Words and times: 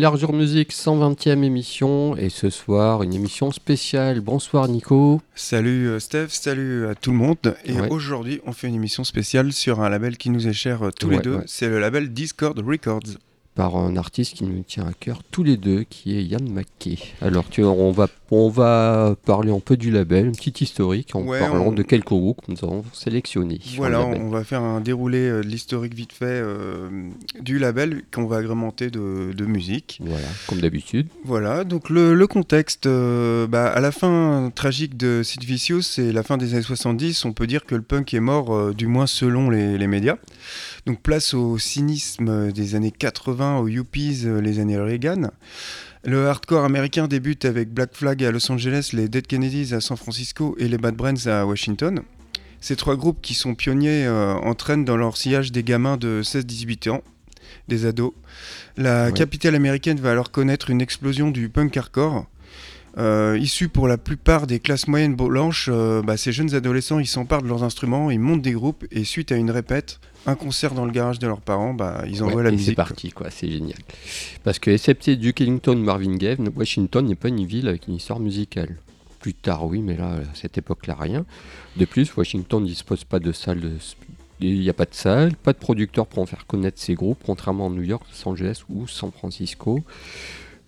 Enlargure 0.00 0.32
Music, 0.32 0.72
120e 0.72 1.42
émission, 1.44 2.16
et 2.16 2.30
ce 2.30 2.48
soir, 2.48 3.02
une 3.02 3.12
émission 3.12 3.52
spéciale. 3.52 4.22
Bonsoir 4.22 4.66
Nico. 4.66 5.20
Salut 5.34 5.88
euh, 5.90 5.98
Steph, 5.98 6.28
salut 6.30 6.86
à 6.88 6.94
tout 6.94 7.10
le 7.10 7.18
monde. 7.18 7.36
Et 7.66 7.74
Ouais. 7.78 7.86
aujourd'hui, 7.90 8.40
on 8.46 8.52
fait 8.52 8.68
une 8.68 8.76
émission 8.76 9.04
spéciale 9.04 9.52
sur 9.52 9.80
un 9.82 9.90
label 9.90 10.16
qui 10.16 10.30
nous 10.30 10.48
est 10.48 10.54
cher 10.54 10.86
euh, 10.86 10.90
tous 10.90 11.06
Ouais, 11.08 11.16
les 11.16 11.20
deux. 11.22 11.34
ouais. 11.36 11.42
C'est 11.44 11.68
le 11.68 11.78
label 11.80 12.14
Discord 12.14 12.58
Records. 12.66 13.18
par 13.54 13.76
un 13.76 13.94
artiste 13.98 14.36
qui 14.36 14.44
nous 14.44 14.62
tient 14.62 14.86
à 14.86 14.94
cœur 14.94 15.20
tous 15.30 15.42
les 15.42 15.58
deux, 15.58 15.82
qui 15.82 16.16
est 16.16 16.22
Yann 16.24 16.48
McKay. 16.50 16.96
Alors, 17.20 17.46
tu 17.50 17.62
on 17.62 17.90
va, 17.90 18.08
on 18.30 18.48
va 18.48 19.16
parler 19.24 19.50
un 19.50 19.60
peu 19.60 19.76
du 19.76 19.90
label, 19.90 20.26
une 20.26 20.32
petite 20.36 20.60
historique, 20.60 21.14
en 21.14 21.22
Ouais, 21.22 21.40
parlant 21.40 21.66
on- 21.66 21.72
de 21.72 21.82
quelques 21.82 22.08
groupes 22.08 22.40
que 22.46 22.52
nous 22.52 22.58
avons 22.62 22.84
sélectionnés. 22.92 23.60
Voilà, 23.76 24.00
on 24.06 24.28
va 24.28 24.44
faire 24.44 24.62
un 24.62 24.80
déroulé 24.80 25.18
euh, 25.18 25.42
de 25.42 25.48
l'historique 25.48 25.94
vite 25.94 26.12
fait 26.12 26.24
euh, 26.26 26.88
du 27.40 27.58
label 27.58 28.02
qu'on 28.14 28.26
va 28.26 28.36
agrémenter 28.38 28.90
de, 28.90 29.32
de 29.32 29.44
musique. 29.46 30.00
Voilà, 30.04 30.26
comme 30.46 30.60
d'habitude. 30.60 31.08
Voilà, 31.24 31.64
donc 31.64 31.90
le, 31.90 32.14
le 32.14 32.26
contexte, 32.26 32.86
euh, 32.86 33.46
bah, 33.46 33.66
à 33.66 33.80
la 33.80 33.92
fin 33.92 34.52
tragique 34.54 34.96
de 34.96 35.22
Sid 35.24 35.42
Vicious, 35.44 35.82
c'est 35.82 36.12
la 36.12 36.22
fin 36.22 36.36
des 36.36 36.54
années 36.54 36.62
70, 36.62 37.24
on 37.24 37.32
peut 37.32 37.46
dire 37.46 37.64
que 37.64 37.74
le 37.74 37.82
punk 37.82 38.14
est 38.14 38.20
mort, 38.20 38.54
euh, 38.54 38.72
du 38.72 38.86
moins 38.86 39.06
selon 39.06 39.50
les, 39.50 39.76
les 39.76 39.86
médias. 39.86 40.16
Donc 40.86 41.00
place 41.00 41.34
au 41.34 41.58
cynisme 41.58 42.52
des 42.52 42.74
années 42.74 42.90
80, 42.96 43.58
aux 43.58 43.68
yuppies, 43.68 44.24
les 44.42 44.58
années 44.60 44.78
Reagan. 44.78 45.30
Le 46.04 46.28
hardcore 46.28 46.64
américain 46.64 47.08
débute 47.08 47.44
avec 47.44 47.70
Black 47.72 47.90
Flag 47.94 48.24
à 48.24 48.30
Los 48.30 48.50
Angeles, 48.50 48.90
les 48.94 49.08
Dead 49.08 49.26
Kennedys 49.26 49.74
à 49.74 49.80
San 49.80 49.96
Francisco 49.96 50.56
et 50.58 50.66
les 50.68 50.78
Bad 50.78 50.94
Brains 50.96 51.26
à 51.26 51.44
Washington. 51.44 52.00
Ces 52.60 52.76
trois 52.76 52.96
groupes 52.96 53.20
qui 53.20 53.34
sont 53.34 53.54
pionniers 53.54 54.06
euh, 54.06 54.34
entraînent 54.34 54.84
dans 54.84 54.96
leur 54.96 55.16
sillage 55.16 55.52
des 55.52 55.62
gamins 55.62 55.96
de 55.98 56.22
16-18 56.22 56.90
ans, 56.90 57.02
des 57.68 57.84
ados. 57.86 58.12
La 58.76 59.06
Ouais. 59.06 59.12
capitale 59.12 59.54
américaine 59.54 60.00
va 60.00 60.10
alors 60.12 60.30
connaître 60.30 60.70
une 60.70 60.80
explosion 60.80 61.30
du 61.30 61.48
punk 61.50 61.76
hardcore. 61.76 62.26
Euh, 62.98 63.38
issus 63.40 63.68
pour 63.68 63.86
la 63.86 63.98
plupart 63.98 64.46
des 64.48 64.58
classes 64.58 64.88
moyennes 64.88 65.14
blanches, 65.14 65.68
euh, 65.72 66.02
bah, 66.02 66.16
ces 66.16 66.32
jeunes 66.32 66.54
adolescents 66.54 66.98
ils 66.98 67.06
s'emparent 67.06 67.42
de 67.42 67.46
leurs 67.46 67.62
instruments, 67.62 68.10
ils 68.10 68.18
montent 68.18 68.42
des 68.42 68.52
groupes 68.52 68.84
et 68.90 69.04
suite 69.04 69.30
à 69.30 69.36
une 69.36 69.50
répète, 69.52 70.00
un 70.26 70.34
concert 70.34 70.74
dans 70.74 70.84
le 70.84 70.90
garage 70.90 71.20
de 71.20 71.28
leurs 71.28 71.40
parents, 71.40 71.72
bah, 71.72 72.02
ils 72.08 72.22
envoient 72.24 72.38
Ouais, 72.38 72.42
la 72.42 72.48
et 72.48 72.52
musique. 72.52 72.70
c'est 72.70 72.74
parti, 72.74 73.10
quoi, 73.10 73.30
c'est 73.30 73.48
génial. 73.48 73.78
Parce 74.42 74.58
que, 74.58 74.70
excepté 74.72 75.14
Duke 75.16 75.40
Ellington, 75.40 75.76
Marvin 75.76 76.16
Gaye, 76.16 76.36
Washington 76.56 77.06
n'est 77.06 77.14
pas 77.14 77.28
une 77.28 77.44
ville 77.46 77.68
avec 77.68 77.86
une 77.86 77.94
histoire 77.94 78.18
musicale. 78.18 78.76
Plus 79.20 79.34
tard, 79.34 79.66
oui, 79.66 79.82
mais 79.82 79.96
là, 79.96 80.14
à 80.14 80.34
cette 80.34 80.58
époque-là, 80.58 80.96
rien. 80.98 81.24
De 81.76 81.84
plus, 81.84 82.14
Washington 82.16 82.62
ne 82.62 82.66
dispose 82.68 83.04
pas 83.04 83.18
de 83.20 83.32
salles 83.32 83.60
de... 83.60 83.70
Il 84.40 84.58
n'y 84.60 84.70
a 84.70 84.74
pas 84.74 84.86
de 84.86 84.94
salle, 84.94 85.36
pas 85.36 85.52
de 85.52 85.58
producteur 85.58 86.06
pour 86.06 86.22
en 86.22 86.26
faire 86.26 86.46
connaître 86.46 86.80
ses 86.80 86.94
groupes, 86.94 87.18
contrairement 87.24 87.66
à 87.66 87.70
New 87.70 87.82
York, 87.82 88.02
Los 88.10 88.28
Angeles 88.28 88.62
ou 88.70 88.88
San 88.88 89.12
Francisco. 89.12 89.84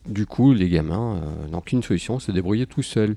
Du 0.06 0.26
coup, 0.26 0.52
les 0.52 0.68
gamins 0.68 1.16
euh, 1.22 1.48
n'ont 1.48 1.60
qu'une 1.60 1.82
solution, 1.82 2.18
se 2.18 2.32
débrouiller 2.32 2.66
tout 2.66 2.82
seuls. 2.82 3.14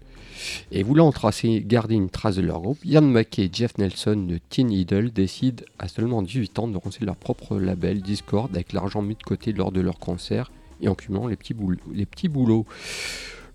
Et 0.72 0.84
voulant 0.84 1.12
tracer, 1.12 1.64
garder 1.66 1.96
une 1.96 2.10
trace 2.10 2.36
de 2.36 2.42
leur 2.44 2.62
groupe, 2.62 2.78
Ian 2.86 3.02
McKay 3.02 3.46
et 3.46 3.50
Jeff 3.52 3.78
Nelson 3.80 4.16
de 4.30 4.38
Teen 4.50 4.72
Idol 4.72 5.12
décident 5.12 5.64
à 5.80 5.88
seulement 5.88 6.22
18 6.22 6.60
ans 6.60 6.68
de 6.68 6.74
lancer 6.74 7.04
leur 7.04 7.16
propre 7.16 7.58
label 7.58 8.02
Discord 8.02 8.52
avec 8.54 8.72
l'argent 8.72 9.02
mis 9.02 9.16
de 9.16 9.24
côté 9.24 9.52
lors 9.52 9.72
de 9.72 9.82
leurs 9.82 9.98
concerts 9.98 10.52
et 10.82 10.88
en 10.88 10.94
cumulant 10.94 11.26
les 11.28 11.36
petits, 11.38 12.28
boulots. 12.30 12.66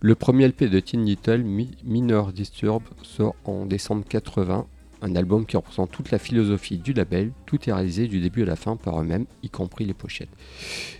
Le 0.00 0.14
premier 0.14 0.48
LP 0.48 0.64
de 0.64 0.80
Teen 0.80 1.06
Idol, 1.06 1.42
Mi- 1.44 1.76
Minor 1.84 2.32
Disturb, 2.32 2.82
sort 3.02 3.36
en 3.44 3.66
décembre 3.66 4.04
80. 4.08 4.66
Un 5.02 5.16
album 5.16 5.46
qui 5.46 5.56
représente 5.56 5.90
toute 5.92 6.10
la 6.10 6.18
philosophie 6.18 6.78
du 6.78 6.92
label. 6.94 7.32
Tout 7.46 7.58
est 7.68 7.72
réalisé 7.72 8.06
du 8.06 8.20
début 8.20 8.42
à 8.42 8.46
la 8.46 8.56
fin 8.56 8.76
par 8.76 9.00
eux-mêmes, 9.00 9.26
y 9.42 9.48
compris 9.50 9.84
les 9.84 9.94
pochettes. 9.94 10.28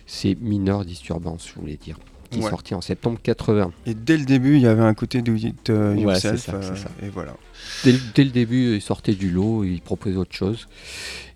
C'est 0.05 0.35
Minor 0.39 0.85
Disturbance, 0.85 1.47
je 1.53 1.59
voulais 1.59 1.77
dire, 1.77 1.97
qui 2.31 2.39
est 2.39 2.43
Ouais. 2.43 2.49
sorti 2.49 2.73
en 2.73 2.81
septembre 2.81 3.19
80. 3.21 3.71
Et 3.85 3.93
dès 3.93 4.17
le 4.17 4.25
début, 4.25 4.55
il 4.55 4.61
y 4.61 4.67
avait 4.67 4.81
un 4.81 4.93
côté 4.93 5.21
do 5.21 5.35
it 5.35 5.69
uh, 5.69 5.99
yourself. 5.99 6.41
c'est 6.41 6.51
ça, 6.51 6.57
euh, 6.57 6.75
ça. 6.75 6.89
Et 7.03 7.09
voilà. 7.09 7.35
Dès, 7.83 7.91
le- 7.91 7.99
dès 8.15 8.23
le 8.23 8.29
début, 8.31 8.75
il 8.75 8.81
sortait 8.81 9.13
du 9.13 9.29
lot, 9.29 9.63
il 9.63 9.81
proposait 9.81 10.15
autre 10.17 10.33
chose. 10.35 10.67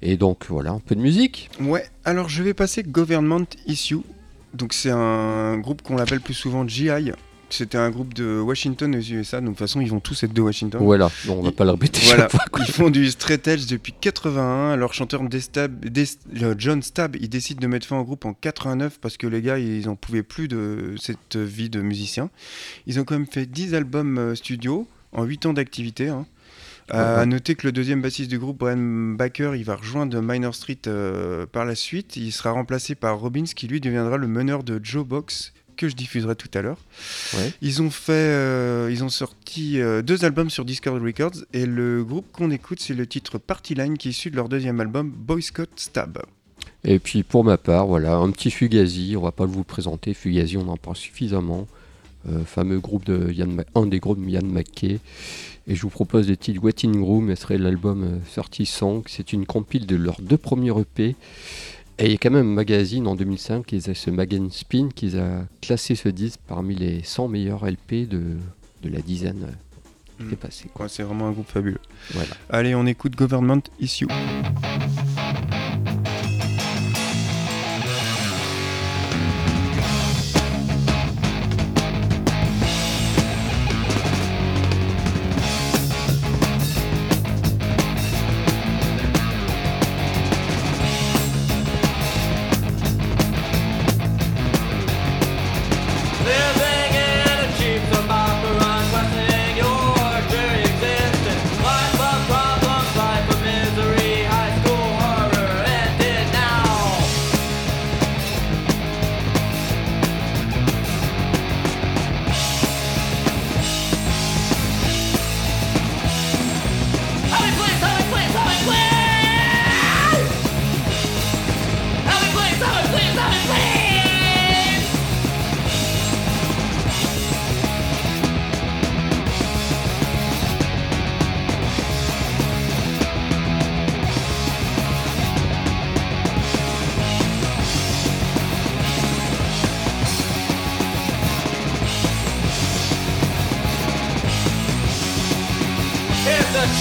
Et 0.01 0.17
donc 0.17 0.45
voilà, 0.49 0.71
un 0.71 0.79
peu 0.79 0.95
de 0.95 1.01
musique. 1.01 1.49
Ouais, 1.61 1.85
alors 2.05 2.29
je 2.29 2.41
vais 2.41 2.53
passer 2.53 2.81
Government 2.83 3.45
Issue. 3.67 3.99
Donc 4.53 4.73
c'est 4.73 4.89
un 4.91 5.57
groupe 5.57 5.81
qu'on 5.81 5.97
l'appelle 5.97 6.21
plus 6.21 6.33
souvent 6.33 6.65
GI. 6.67 6.89
C'était 7.49 7.77
un 7.77 7.89
groupe 7.91 8.13
de 8.13 8.39
Washington 8.39 8.95
aux 8.95 8.99
USA. 8.99 9.37
Donc 9.39 9.49
de 9.49 9.49
toute 9.53 9.59
façon, 9.59 9.79
ils 9.81 9.89
vont 9.89 9.99
tous 9.99 10.23
être 10.23 10.33
de 10.33 10.41
Washington. 10.41 10.81
Voilà, 10.83 11.09
bon, 11.25 11.35
on 11.39 11.41
va 11.43 11.51
pas 11.51 11.63
le 11.63 11.71
répéter 11.71 12.01
Voilà, 12.05 12.27
fois. 12.27 12.39
ils 12.59 12.65
font 12.71 12.89
du 12.89 13.09
straight 13.11 13.47
edge 13.47 13.67
depuis 13.67 13.93
81. 13.99 14.75
Leur 14.75 14.93
chanteur 14.93 15.21
Destab- 15.23 16.55
John 16.57 16.81
Stab, 16.81 17.15
il 17.19 17.29
décide 17.29 17.59
de 17.59 17.67
mettre 17.67 17.87
fin 17.87 17.97
au 17.99 18.03
groupe 18.03 18.25
en 18.25 18.33
89 18.33 18.99
parce 18.99 19.17
que 19.17 19.27
les 19.27 19.41
gars, 19.41 19.57
ils 19.59 19.87
en 19.89 19.95
pouvaient 19.95 20.23
plus 20.23 20.47
de 20.47 20.95
cette 20.99 21.35
vie 21.37 21.69
de 21.69 21.81
musicien. 21.81 22.29
Ils 22.87 22.99
ont 22.99 23.03
quand 23.03 23.15
même 23.15 23.27
fait 23.27 23.45
10 23.45 23.73
albums 23.75 24.17
euh, 24.17 24.35
studio 24.35 24.87
en 25.11 25.23
8 25.23 25.45
ans 25.45 25.53
d'activité. 25.53 26.09
hein. 26.09 26.25
Ouais. 26.91 26.97
À 26.99 27.25
noter 27.25 27.55
que 27.55 27.65
le 27.65 27.71
deuxième 27.71 28.01
bassiste 28.03 28.29
du 28.29 28.37
groupe, 28.37 28.59
Brian 28.59 28.77
Baker, 29.15 29.53
il 29.55 29.63
va 29.63 29.75
rejoindre 29.75 30.21
Minor 30.21 30.53
Street 30.53 30.77
euh, 30.85 31.47
par 31.47 31.65
la 31.65 31.73
suite. 31.73 32.15
Il 32.15 32.31
sera 32.31 32.51
remplacé 32.51 32.93
par 32.93 33.17
Robbins, 33.19 33.45
qui 33.55 33.67
lui 33.67 33.81
deviendra 33.81 34.17
le 34.17 34.27
meneur 34.27 34.63
de 34.63 34.79
Joe 34.83 35.03
Box, 35.03 35.51
que 35.75 35.89
je 35.89 35.95
diffuserai 35.95 36.35
tout 36.35 36.49
à 36.53 36.61
l'heure. 36.61 36.77
Ouais. 37.35 37.51
Ils 37.61 37.81
ont 37.81 37.89
fait, 37.89 38.13
euh, 38.13 38.89
ils 38.91 39.03
ont 39.03 39.09
sorti 39.09 39.79
euh, 39.79 40.01
deux 40.01 40.25
albums 40.25 40.49
sur 40.49 40.65
Discord 40.65 41.01
Records 41.01 41.45
et 41.53 41.65
le 41.65 42.03
groupe 42.03 42.31
qu'on 42.31 42.51
écoute 42.51 42.79
c'est 42.81 42.93
le 42.93 43.05
titre 43.07 43.37
Party 43.37 43.75
Line 43.75 43.97
qui 43.97 44.09
est 44.09 44.11
issu 44.11 44.31
de 44.31 44.35
leur 44.35 44.49
deuxième 44.49 44.79
album 44.79 45.09
Boy 45.09 45.41
Scout 45.41 45.69
Stab. 45.75 46.19
Et 46.83 46.99
puis 46.99 47.23
pour 47.23 47.43
ma 47.43 47.57
part, 47.57 47.87
voilà, 47.87 48.15
un 48.15 48.31
petit 48.31 48.51
Fugazi, 48.51 49.15
on 49.17 49.21
va 49.21 49.31
pas 49.31 49.45
vous 49.45 49.59
le 49.59 49.63
présenter, 49.63 50.13
Fugazi 50.13 50.57
on 50.57 50.67
en 50.67 50.77
parle 50.77 50.95
suffisamment. 50.95 51.67
Euh, 52.27 52.43
fameux 52.43 52.79
groupe 52.79 53.05
de 53.05 53.31
Yann 53.31 53.63
un 53.75 53.85
des 53.85 53.99
groupes 53.99 54.23
de 54.23 54.29
Yann 54.29 54.47
McKay. 54.47 54.99
Et 55.67 55.75
je 55.75 55.81
vous 55.81 55.89
propose 55.89 56.27
le 56.27 56.35
titre 56.35 56.63
Waiting 56.63 56.99
Room, 57.01 57.29
ce 57.29 57.41
serait 57.41 57.57
l'album 57.59 58.03
euh, 58.03 58.41
30 58.41 58.65
Song. 58.65 59.03
C'est 59.07 59.31
une 59.31 59.45
compile 59.45 59.85
de 59.85 59.95
leurs 59.95 60.19
deux 60.21 60.37
premiers 60.37 60.71
EP. 60.79 61.15
Et 61.97 62.05
il 62.07 62.11
y 62.11 62.15
a 62.15 62.17
quand 62.17 62.31
même 62.31 62.49
un 62.51 62.53
magazine 62.55 63.07
en 63.07 63.15
2005, 63.15 63.65
qui 63.65 63.77
est 63.77 63.93
ce 63.93 64.09
Magazine 64.09 64.51
Spin, 64.51 64.89
qui 64.93 65.17
a 65.17 65.45
classé 65.61 65.95
ce 65.95 66.09
disque 66.09 66.39
parmi 66.47 66.75
les 66.75 67.01
100 67.03 67.29
meilleurs 67.29 67.65
LP 67.65 68.07
de, 68.09 68.21
de 68.83 68.89
la 68.89 68.99
dizaine 69.01 69.43
euh, 69.43 69.51
qui 70.17 70.23
Mm. 70.25 70.33
est 70.33 70.35
passée. 70.37 70.65
Ouais, 70.79 70.87
c'est 70.89 71.03
vraiment 71.03 71.27
un 71.27 71.31
groupe 71.31 71.47
fabuleux. 71.49 71.79
Voilà. 72.11 72.29
Allez, 72.49 72.73
on 72.75 72.85
écoute 72.85 73.15
Government 73.15 73.61
Issue. 73.79 74.07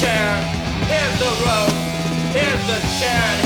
chair. 0.00 0.36
Here's 0.88 1.18
the 1.18 1.30
rope. 1.46 1.70
Here's 2.32 2.66
the 2.66 2.80
chair. 2.98 3.43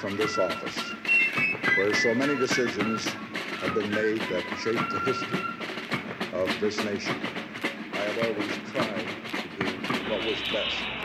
From 0.00 0.16
this 0.16 0.38
office, 0.38 0.78
where 1.76 1.94
so 1.94 2.14
many 2.14 2.34
decisions 2.34 3.04
have 3.60 3.74
been 3.74 3.90
made 3.90 4.18
that 4.30 4.42
shape 4.62 4.80
the 4.88 4.98
history 5.00 5.40
of 6.32 6.48
this 6.58 6.82
nation. 6.82 7.14
I 7.92 7.98
have 7.98 8.18
always 8.24 8.50
tried 8.72 9.06
to 9.58 9.64
do 9.64 10.10
what 10.10 10.24
was 10.24 10.40
best. 10.50 10.99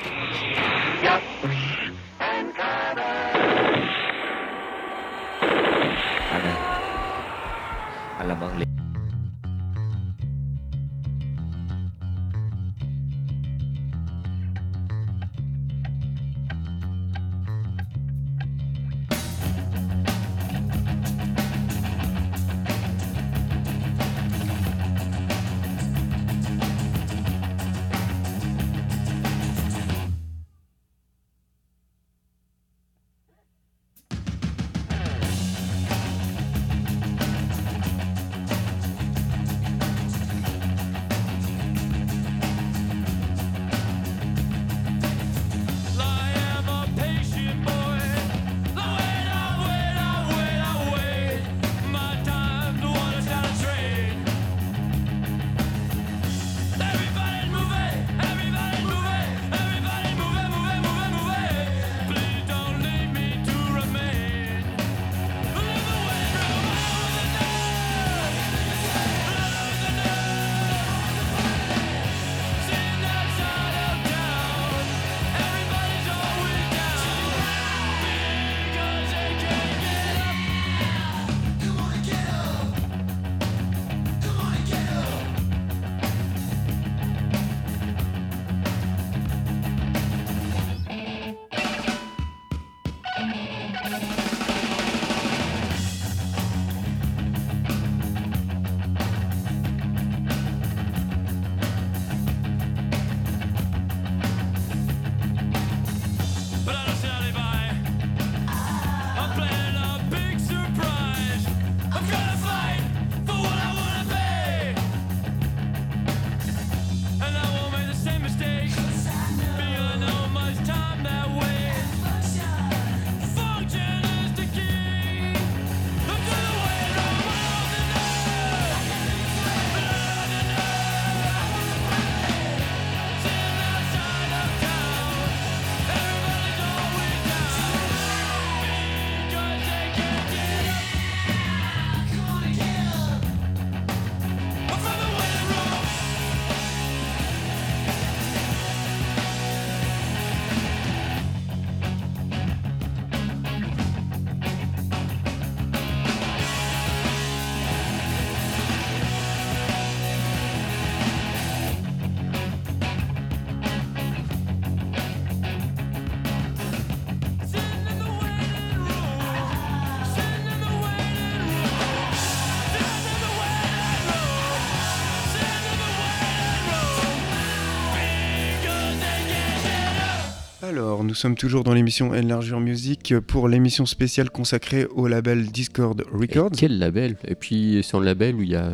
Nous 181.15 181.19
sommes 181.22 181.36
toujours 181.36 181.63
dans 181.63 181.74
l'émission 181.74 182.10
Enlargure 182.10 182.60
Music 182.60 183.17
pour 183.25 183.48
l'émission 183.48 183.86
spéciale 183.86 184.29
consacrée 184.29 184.86
au 184.86 185.07
label 185.07 185.45
Discord 185.45 186.01
Et 186.01 186.17
Records. 186.17 186.51
quel 186.57 186.77
label? 186.77 187.15
Et 187.25 187.36
puis 187.36 187.79
c'est 187.86 187.95
un 187.95 188.03
label 188.03 188.36
où 188.36 188.41
il 188.41 188.50
y 188.50 188.55
a 188.57 188.69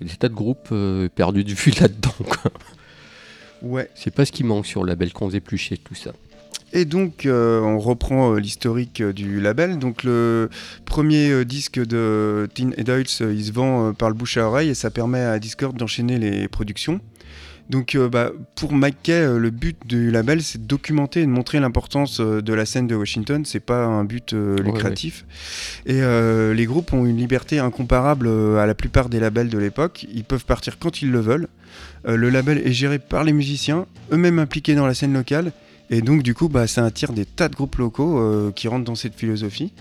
des 0.00 0.08
tas 0.08 0.30
de 0.30 0.34
groupes 0.34 0.70
euh, 0.72 1.10
perdus 1.14 1.44
de 1.44 1.52
vue 1.52 1.70
là-dedans. 1.80 2.14
Ouais. 3.60 3.90
C'est 3.94 4.14
pas 4.14 4.24
ce 4.24 4.32
qui 4.32 4.42
manque 4.42 4.64
sur 4.64 4.84
le 4.84 4.88
label 4.88 5.12
qu'on 5.12 5.26
faisait 5.28 5.40
plus 5.40 5.70
tout 5.84 5.94
ça. 5.94 6.12
Et 6.72 6.84
donc, 6.84 7.26
euh, 7.26 7.60
on 7.60 7.78
reprend 7.78 8.32
euh, 8.32 8.38
l'historique 8.38 9.00
euh, 9.00 9.12
du 9.12 9.40
label. 9.40 9.78
Donc, 9.78 10.04
le 10.04 10.48
premier 10.84 11.44
disque 11.44 11.78
de 11.84 12.48
Teen 12.54 12.74
Adults, 12.78 13.20
il 13.20 13.44
se 13.44 13.52
vend 13.52 13.92
par 13.92 14.08
le 14.08 14.14
bouche 14.14 14.36
à 14.36 14.46
oreille 14.46 14.70
et 14.70 14.74
ça 14.74 14.90
permet 14.90 15.20
à 15.20 15.38
Discord 15.38 15.76
d'enchaîner 15.76 16.18
les 16.18 16.48
productions. 16.48 17.00
Donc, 17.70 17.94
euh, 17.94 18.08
bah, 18.08 18.32
pour 18.56 18.72
McKay, 18.72 19.12
euh, 19.12 19.38
le 19.38 19.50
but 19.50 19.78
du 19.86 20.10
label, 20.10 20.42
c'est 20.42 20.60
de 20.60 20.66
documenter 20.66 21.20
et 21.20 21.24
de 21.24 21.30
montrer 21.30 21.60
l'importance 21.60 22.18
euh, 22.18 22.42
de 22.42 22.52
la 22.52 22.66
scène 22.66 22.88
de 22.88 22.96
Washington. 22.96 23.44
C'est 23.44 23.60
pas 23.60 23.84
un 23.84 24.02
but 24.04 24.32
Ouais, 24.32 24.62
lucratif. 24.62 25.24
Et 25.86 26.00
les 26.00 26.66
groupes 26.66 26.92
ont 26.92 27.06
une 27.06 27.16
liberté 27.16 27.58
incomparable 27.58 28.28
à 28.58 28.66
la 28.66 28.74
plupart 28.74 29.08
des 29.08 29.20
labels 29.20 29.48
de 29.48 29.58
l'époque. 29.58 30.06
Ils 30.12 30.24
peuvent 30.24 30.44
partir 30.44 30.78
quand 30.78 31.02
ils 31.02 31.10
le 31.10 31.20
veulent. 31.20 31.48
Le 32.04 32.30
label 32.30 32.58
est 32.58 32.72
géré 32.72 32.98
par 32.98 33.24
les 33.24 33.32
musiciens, 33.32 33.86
eux-mêmes 34.12 34.38
impliqués 34.38 34.74
dans 34.74 34.86
la 34.86 34.94
scène 34.94 35.12
locale. 35.12 35.52
Et 35.92 36.02
donc, 36.02 36.22
du 36.22 36.34
coup, 36.34 36.48
bah, 36.48 36.66
ça 36.68 36.84
attire 36.84 37.12
des 37.12 37.24
tas 37.24 37.48
de 37.48 37.56
groupes 37.56 37.74
locaux 37.76 38.18
euh, 38.20 38.52
qui 38.52 38.68
rentrent 38.68 38.84
dans 38.84 38.94
cette 38.94 39.14
philosophie. 39.14 39.72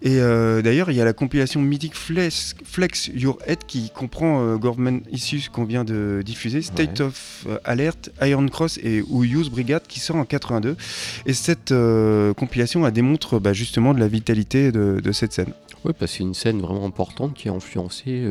Et 0.00 0.18
euh, 0.18 0.62
d'ailleurs, 0.62 0.90
il 0.90 0.96
y 0.96 1.00
a 1.00 1.04
la 1.04 1.12
compilation 1.12 1.60
mythique 1.60 1.94
Flex, 1.94 2.54
Flex 2.64 3.10
Your 3.14 3.36
Head 3.46 3.58
qui 3.66 3.90
comprend 3.90 4.42
euh, 4.42 4.56
Government 4.56 5.00
Issues 5.10 5.42
qu'on 5.52 5.64
vient 5.64 5.84
de 5.84 6.22
diffuser, 6.24 6.62
State 6.62 7.00
Ouais. 7.00 7.06
of 7.06 7.46
euh, 7.48 7.58
Alert, 7.64 8.10
Iron 8.22 8.48
Cross 8.48 8.78
et 8.82 9.02
ou 9.08 9.24
Use 9.24 9.50
Brigade 9.50 9.82
qui 9.86 10.00
sort 10.00 10.16
en 10.16 10.24
82. 10.24 10.76
Et 11.26 11.34
cette 11.34 11.74
compilation 12.36 12.86
elle 12.86 12.92
démontre 12.94 13.38
bah, 13.38 13.52
justement 13.52 13.92
de 13.94 14.00
la 14.00 14.08
vitalité 14.08 14.72
de, 14.72 15.00
de 15.04 15.12
cette 15.12 15.32
scène. 15.34 15.52
Ouais, 15.84 15.92
parce 15.92 16.12
que 16.12 16.18
c'est 16.18 16.24
une 16.24 16.34
scène 16.34 16.60
vraiment 16.60 16.86
importante 16.86 17.34
qui 17.34 17.48
a 17.48 17.52
influencé 17.52 18.24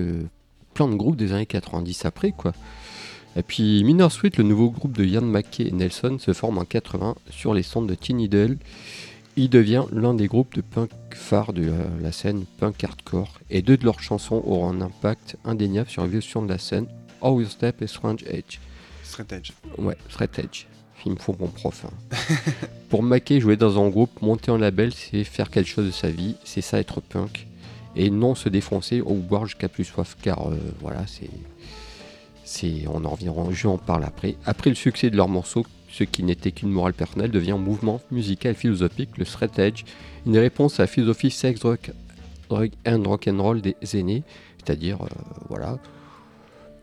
plein 0.74 0.88
de 0.88 0.96
groupes 0.96 1.18
des 1.18 1.34
années 1.34 1.46
90 1.46 2.06
après, 2.06 2.32
quoi. 2.32 2.54
Et 3.38 3.44
puis 3.44 3.84
Minor 3.84 4.12
Sweet, 4.12 4.38
le 4.38 4.44
nouveau 4.44 4.70
groupe 4.70 4.98
de 4.98 5.06
Ian 5.06 5.22
McKay 5.22 5.68
et 5.68 5.72
Nelson, 5.72 6.18
se 6.20 6.34
forme 6.34 6.58
en 6.58 6.66
80 6.66 7.16
sur 7.30 7.54
les 7.54 7.64
centres 7.64 7.88
de 7.88 7.96
Teen 7.96 8.20
Idol. 8.20 8.58
Il 9.38 9.50
devient 9.50 9.86
l'un 9.94 10.14
des 10.14 10.28
groupes 10.28 10.54
de 10.56 10.62
punk 10.62 10.90
phares 11.12 11.54
de 11.54 11.72
la 12.02 12.12
scène 12.12 12.44
punk 12.60 12.84
hardcore, 12.84 13.40
et 13.50 13.62
deux 13.62 13.78
de 13.78 13.86
leurs 13.86 14.02
chansons 14.02 14.44
auront 14.46 14.70
un 14.70 14.82
impact 14.82 15.38
indéniable 15.46 15.90
sur 15.90 16.04
l'évolution 16.04 16.42
de 16.42 16.50
la 16.50 16.58
scène, 16.58 16.88
Our 17.22 17.46
Step 17.46 17.82
et 17.82 17.88
Strange 17.88 18.24
Edge. 18.28 18.60
Straight 19.04 19.32
Edge. 19.32 19.52
Ouais, 19.78 19.98
Straight 20.10 20.38
Edge. 20.40 20.66
Il 21.06 21.14
me 21.14 21.18
faut 21.18 21.36
mon 21.40 21.48
prof. 21.48 21.86
hein. 21.86 22.16
Pour 22.90 23.02
Mackay, 23.04 23.40
jouer 23.40 23.56
dans 23.56 23.82
un 23.84 23.90
groupe, 23.90 24.22
monter 24.22 24.52
en 24.52 24.58
label, 24.58 24.94
c'est 24.94 25.24
faire 25.24 25.50
quelque 25.50 25.68
chose 25.68 25.86
de 25.88 25.92
sa 25.92 26.10
vie. 26.10 26.36
C'est 26.44 26.62
ça 26.62 26.80
être 26.80 27.02
punk. 27.02 27.48
Et 27.96 28.10
non 28.10 28.36
se 28.36 28.50
défoncer 28.50 29.02
ou 29.02 29.16
boire 29.16 29.46
jusqu'à 29.46 29.68
plus 29.68 29.84
soif. 29.86 30.16
Car 30.22 30.50
euh, 30.50 30.58
voilà, 30.80 31.06
c'est. 31.08 31.30
C'est, 32.54 32.84
on 32.94 33.06
en 33.06 33.12
reviendra, 33.12 33.46
je 33.52 33.66
en 33.70 33.78
parle 33.78 34.04
après. 34.04 34.36
Après 34.46 34.70
le 34.70 34.76
succès 34.76 35.10
de 35.10 35.16
leur 35.16 35.30
morceau, 35.30 35.66
ce 35.90 36.04
qui 36.04 36.22
n'était 36.22 36.52
qu'une 36.52 36.70
morale 36.70 36.94
personnelle 36.94 37.32
devient 37.32 37.52
un 37.52 37.58
mouvement 37.58 38.02
musical 38.12 38.56
philosophique, 38.56 39.18
le 39.18 39.24
straight 39.24 39.58
edge, 39.58 39.86
une 40.26 40.38
réponse 40.38 40.78
à 40.82 40.84
la 40.84 40.88
philosophie 40.88 41.32
sex, 41.32 41.62
rock, 41.64 41.92
drug 42.50 42.72
and 42.86 43.04
rock 43.06 43.30
and 43.30 43.42
roll 43.42 43.62
des 43.62 43.76
aînés, 43.94 44.24
c'est-à-dire, 44.58 45.02
euh, 45.02 45.08
voilà, 45.48 45.80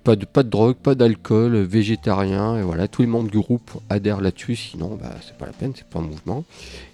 pas 0.04 0.16
de, 0.16 0.48
drogue, 0.48 0.76
pas 0.76 0.94
d'alcool, 0.94 1.54
végétarien, 1.58 2.56
et 2.56 2.62
voilà, 2.62 2.88
tout 2.88 3.02
le 3.02 3.08
monde 3.08 3.28
du 3.28 3.38
groupe 3.38 3.70
adhère 3.90 4.22
là-dessus, 4.22 4.56
sinon, 4.56 4.96
bah, 4.98 5.14
c'est 5.20 5.36
pas 5.36 5.44
la 5.44 5.52
peine, 5.52 5.72
c'est 5.76 5.86
pas 5.86 5.98
un 5.98 6.02
mouvement. 6.02 6.44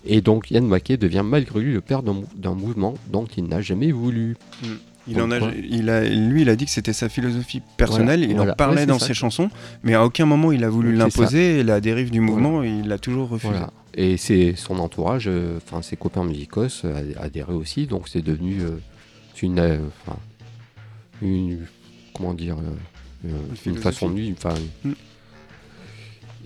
Et 0.05 0.21
donc, 0.21 0.51
Yann 0.51 0.67
Mackey 0.67 0.97
devient 0.97 1.23
malgré 1.25 1.61
lui 1.61 1.73
le 1.73 1.81
père 1.81 2.03
d'un 2.03 2.15
mou- 2.15 2.29
d'un 2.35 2.55
mouvement 2.55 2.95
dont 3.13 3.27
il 3.37 3.45
n'a 3.45 3.61
jamais 3.61 3.93
voulu. 3.93 4.37
Il 5.07 5.21
en 5.21 5.31
a, 5.31 5.39
Pourquoi 5.39 5.57
il 5.69 5.91
a, 5.91 6.03
lui, 6.05 6.43
il 6.43 6.49
a 6.49 6.57
dit 6.57 6.65
que 6.65 6.71
c'était 6.71 6.95
sa 6.95 7.09
philosophie 7.11 7.61
personnelle. 7.77 8.21
Voilà, 8.21 8.33
il 8.33 8.37
voilà. 8.37 8.53
en 8.53 8.57
parlait 8.57 8.81
Ouais, 8.83 8.87
dans 8.87 8.99
ça. 8.99 9.09
ses 9.09 9.15
chansons, 9.15 9.51
mais 9.83 9.93
à 9.95 10.05
aucun 10.05 10.25
moment 10.25 10.51
il 10.51 10.65
a 10.65 10.71
voulu 10.71 10.95
l'imposer. 10.95 11.63
La 11.63 11.81
dérive 11.81 12.11
du 12.11 12.21
mouvement, 12.21 12.63
il 12.63 12.89
l'a 12.89 12.99
toujours 12.99 13.29
refusé. 13.29 13.53
Voilà. 13.53 13.71
Et 13.95 14.17
c'est 14.17 14.55
son 14.57 14.79
entourage, 14.79 15.25
euh, 15.29 15.59
ses 15.83 15.97
copains 15.97 16.25
musicos 16.25 16.85
euh, 16.85 16.97
ad- 16.99 17.17
adhéraient 17.21 17.53
aussi, 17.53 17.87
donc 17.87 18.09
c'est 18.09 18.23
devenu 18.23 18.61
euh, 18.63 18.71
une, 19.43 19.59
euh, 19.59 19.79
une, 21.23 21.61
comment 22.15 22.35
dire, 22.35 22.57
une, 23.67 23.77
façon 23.77 24.11
de 24.11 24.21
vivre. 24.21 24.39
Mm. 24.85 24.93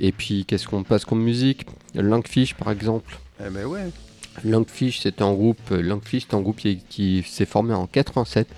Et 0.00 0.12
puis 0.12 0.44
qu'est-ce 0.44 0.66
qu'on 0.68 0.82
passe 0.82 1.04
comme 1.04 1.22
musique? 1.22 1.64
Lankfish 1.94 2.54
par 2.54 2.70
exemple. 2.70 3.18
Eh 3.44 3.50
ben 3.50 3.66
ouais. 3.66 3.88
Lankfish 4.45 5.00
c'est 5.02 5.23
un 5.23 5.33
groupe, 5.33 5.59
euh, 5.73 5.99
un 6.33 6.40
groupe 6.40 6.57
qui, 6.88 7.25
s'est 7.28 7.47
formé 7.47 7.75
en 7.75 7.87
87. 7.87 8.49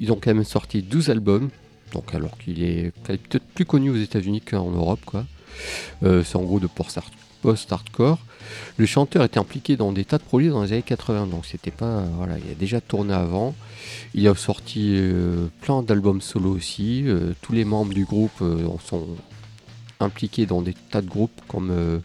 Ils 0.00 0.12
ont 0.12 0.16
quand 0.16 0.32
même 0.34 0.44
sorti 0.44 0.82
12 0.82 1.10
albums, 1.10 1.50
donc 1.92 2.14
alors 2.14 2.38
qu'il 2.38 2.62
est 2.62 2.92
peut-être 3.04 3.44
plus 3.54 3.64
connu 3.66 3.90
aux 3.90 3.96
États-Unis 3.96 4.40
qu'en 4.40 4.70
Europe 4.70 5.00
quoi. 5.04 5.26
Euh, 6.02 6.22
c'est 6.24 6.36
en 6.36 6.42
gros 6.42 6.60
de 6.60 6.66
post-hard- 6.66 7.12
post-hardcore. 7.42 8.18
Le 8.78 8.86
chanteur 8.86 9.24
était 9.24 9.38
impliqué 9.38 9.76
dans 9.76 9.92
des 9.92 10.04
tas 10.04 10.18
de 10.18 10.22
projets 10.22 10.48
dans 10.48 10.62
les 10.62 10.72
années 10.72 10.82
80, 10.82 11.26
donc 11.26 11.44
c'était 11.46 11.70
pas. 11.70 11.84
euh, 11.86 12.06
Voilà, 12.16 12.36
il 12.38 12.50
a 12.50 12.54
déjà 12.54 12.80
tourné 12.80 13.12
avant. 13.12 13.54
Il 14.14 14.26
a 14.28 14.34
sorti 14.34 14.98
plein 15.60 15.82
d'albums 15.82 16.20
solo 16.20 16.50
aussi. 16.50 17.04
tous 17.42 17.52
les 17.52 17.64
membres 17.64 17.92
du 17.94 18.04
groupe 18.04 18.42
sont 18.86 19.06
impliqués 20.00 20.46
dans 20.46 20.62
des 20.62 20.74
tas 20.90 21.02
de 21.02 21.08
groupes 21.08 21.40
comme. 21.48 22.00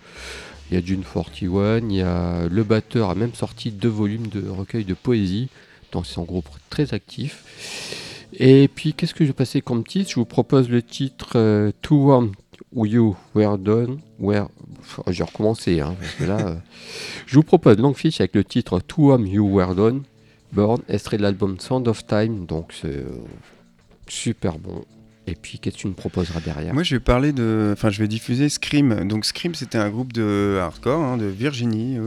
Il 0.70 0.76
y 0.76 0.78
a 0.78 0.86
June 0.86 1.04
41, 1.04 1.78
il 1.90 1.96
y 1.96 2.02
a 2.02 2.48
le 2.50 2.64
batteur 2.64 3.10
a 3.10 3.16
même 3.16 3.34
sorti 3.34 3.72
deux 3.72 3.90
volumes 3.90 4.28
de 4.28 4.48
recueil 4.48 4.86
de 4.86 4.94
poésie, 4.94 5.50
donc 5.92 6.06
c'est 6.06 6.20
un 6.20 6.24
groupe 6.24 6.50
très 6.70 6.94
actif. 6.94 8.28
Et 8.34 8.68
puis 8.68 8.94
qu'est-ce 8.94 9.14
que 9.14 9.24
je 9.24 9.30
vais 9.30 9.36
passer 9.36 9.62
comme 9.62 9.84
titre? 9.84 10.10
Je 10.10 10.16
vous 10.16 10.26
propose 10.26 10.70
le 10.70 10.82
titre 10.82 11.34
euh, 11.36 11.72
To 11.82 11.96
Warm 11.96 12.32
You 12.76 13.16
Were 13.34 13.58
Done, 13.58 14.00
Where... 14.20 14.48
Enfin, 14.80 15.04
J'ai 15.08 15.24
recommencé, 15.24 15.80
hein, 15.80 15.96
parce 16.00 16.14
que 16.14 16.24
là, 16.26 16.48
euh, 16.48 16.56
je 17.26 17.36
vous 17.36 17.44
propose 17.44 17.78
Longfish 17.78 18.20
avec 18.20 18.36
le 18.36 18.44
titre 18.44 18.80
To 18.80 19.10
Warm 19.10 19.26
You 19.26 19.48
Were 19.48 19.76
Done, 19.76 20.04
Born, 20.52 20.82
extrait 20.90 21.18
de 21.18 21.22
l'album 21.22 21.60
Sound 21.60 21.88
of 21.88 22.06
Time, 22.06 22.46
donc 22.46 22.72
c'est 22.74 22.88
euh, 22.88 23.24
super 24.08 24.58
bon. 24.58 24.84
Et 25.28 25.36
puis 25.36 25.60
qu'est-ce 25.60 25.76
que 25.76 25.82
tu 25.82 25.88
me 25.88 25.94
proposeras 25.94 26.40
derrière 26.40 26.74
Moi, 26.74 26.84
je 26.84 26.96
vais 26.96 27.00
parler 27.00 27.32
de. 27.32 27.72
Enfin, 27.74 27.90
je 27.90 28.00
vais 28.00 28.08
diffuser 28.08 28.50
Scream. 28.50 29.08
Donc, 29.08 29.26
Scream, 29.26 29.56
c'était 29.56 29.78
un 29.78 29.90
groupe 29.90 30.14
de 30.14 30.60
hardcore 30.62 31.02
hein, 31.02 31.18
de 31.18 31.26
Virginie. 31.26 31.98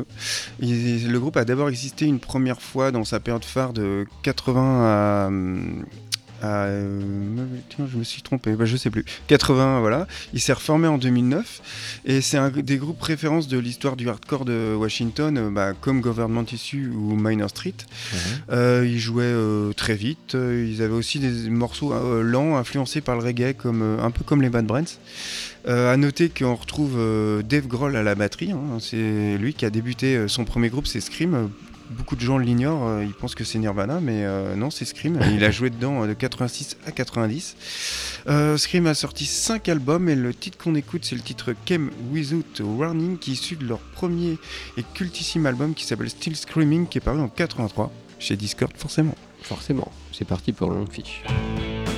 le 0.60 1.18
groupe 1.18 1.36
a 1.36 1.44
d'abord 1.44 1.68
existé 1.68 2.06
une 2.06 2.20
première 2.20 2.62
fois 2.62 2.90
dans 2.92 3.04
sa 3.04 3.20
période 3.20 3.44
phare 3.44 3.72
de 3.72 4.06
80 4.22 4.84
à. 4.84 5.30
À, 6.42 6.64
euh, 6.66 7.00
tiens, 7.68 7.88
je 7.90 7.96
me 7.98 8.04
suis 8.04 8.22
trompé, 8.22 8.52
bah, 8.52 8.64
je 8.64 8.76
sais 8.76 8.90
plus. 8.90 9.04
80, 9.28 9.80
voilà. 9.80 10.06
Il 10.32 10.40
s'est 10.40 10.52
reformé 10.52 10.86
en 10.88 10.98
2009 10.98 12.00
et 12.04 12.20
c'est 12.20 12.36
un 12.36 12.50
des 12.50 12.76
groupes 12.76 13.02
références 13.02 13.48
de 13.48 13.58
l'histoire 13.58 13.96
du 13.96 14.08
hardcore 14.08 14.44
de 14.44 14.74
Washington, 14.78 15.36
euh, 15.38 15.50
bah, 15.50 15.72
comme 15.80 16.00
Government 16.00 16.44
Issue 16.52 16.90
ou 16.94 17.16
Minor 17.16 17.50
Street. 17.50 17.74
Ouais. 18.12 18.18
Euh, 18.52 18.86
ils 18.86 18.98
jouaient 18.98 19.24
euh, 19.24 19.72
très 19.72 19.94
vite. 19.94 20.34
ils 20.34 20.82
avaient 20.82 20.94
aussi 20.94 21.18
des 21.18 21.50
morceaux 21.50 21.92
lents 22.22 22.56
influencés 22.56 23.00
par 23.00 23.16
le 23.16 23.24
reggae, 23.24 23.54
comme, 23.56 23.82
un 23.82 24.10
peu 24.10 24.24
comme 24.24 24.42
les 24.42 24.50
Bad 24.50 24.66
Brains. 24.66 24.84
Euh, 25.66 25.92
à 25.92 25.96
noter 25.96 26.28
qu'on 26.30 26.54
retrouve 26.54 26.96
Dave 27.44 27.66
Grohl 27.66 27.96
à 27.96 28.02
la 28.02 28.14
batterie. 28.14 28.52
hein. 28.52 28.78
C'est 28.80 29.36
lui 29.38 29.54
qui 29.54 29.64
a 29.64 29.70
débuté 29.70 30.26
son 30.28 30.44
premier 30.44 30.68
groupe, 30.68 30.86
c'est 30.86 31.00
Scream. 31.00 31.50
Beaucoup 31.90 32.16
de 32.16 32.20
gens 32.20 32.38
l'ignorent, 32.38 32.86
euh, 32.86 33.04
ils 33.04 33.14
pensent 33.14 33.34
que 33.34 33.44
c'est 33.44 33.58
Nirvana, 33.58 34.00
mais 34.00 34.24
euh, 34.24 34.54
non, 34.54 34.70
c'est 34.70 34.84
Scream. 34.84 35.18
Il 35.34 35.42
a 35.44 35.50
joué 35.50 35.70
dedans 35.70 36.02
euh, 36.02 36.06
de 36.06 36.12
86 36.12 36.76
à 36.86 36.92
90. 36.92 37.56
Euh, 38.28 38.56
Scream 38.56 38.86
a 38.86 38.94
sorti 38.94 39.24
5 39.24 39.68
albums 39.68 40.08
et 40.08 40.14
le 40.14 40.34
titre 40.34 40.58
qu'on 40.58 40.74
écoute, 40.74 41.04
c'est 41.04 41.16
le 41.16 41.22
titre 41.22 41.54
Came 41.64 41.90
Without 42.12 42.60
Warning, 42.60 43.18
qui 43.18 43.30
est 43.30 43.34
issu 43.34 43.56
de 43.56 43.66
leur 43.66 43.78
premier 43.78 44.38
et 44.76 44.84
cultissime 44.94 45.46
album 45.46 45.74
qui 45.74 45.84
s'appelle 45.84 46.10
Still 46.10 46.36
Screaming, 46.36 46.86
qui 46.86 46.98
est 46.98 47.02
paru 47.02 47.20
en 47.20 47.28
83 47.28 47.90
chez 48.18 48.36
Discord, 48.36 48.72
forcément. 48.76 49.14
Forcément, 49.42 49.90
c'est 50.12 50.26
parti 50.26 50.52
pour 50.52 50.70
Longfish. 50.70 51.22
Thank 51.28 51.97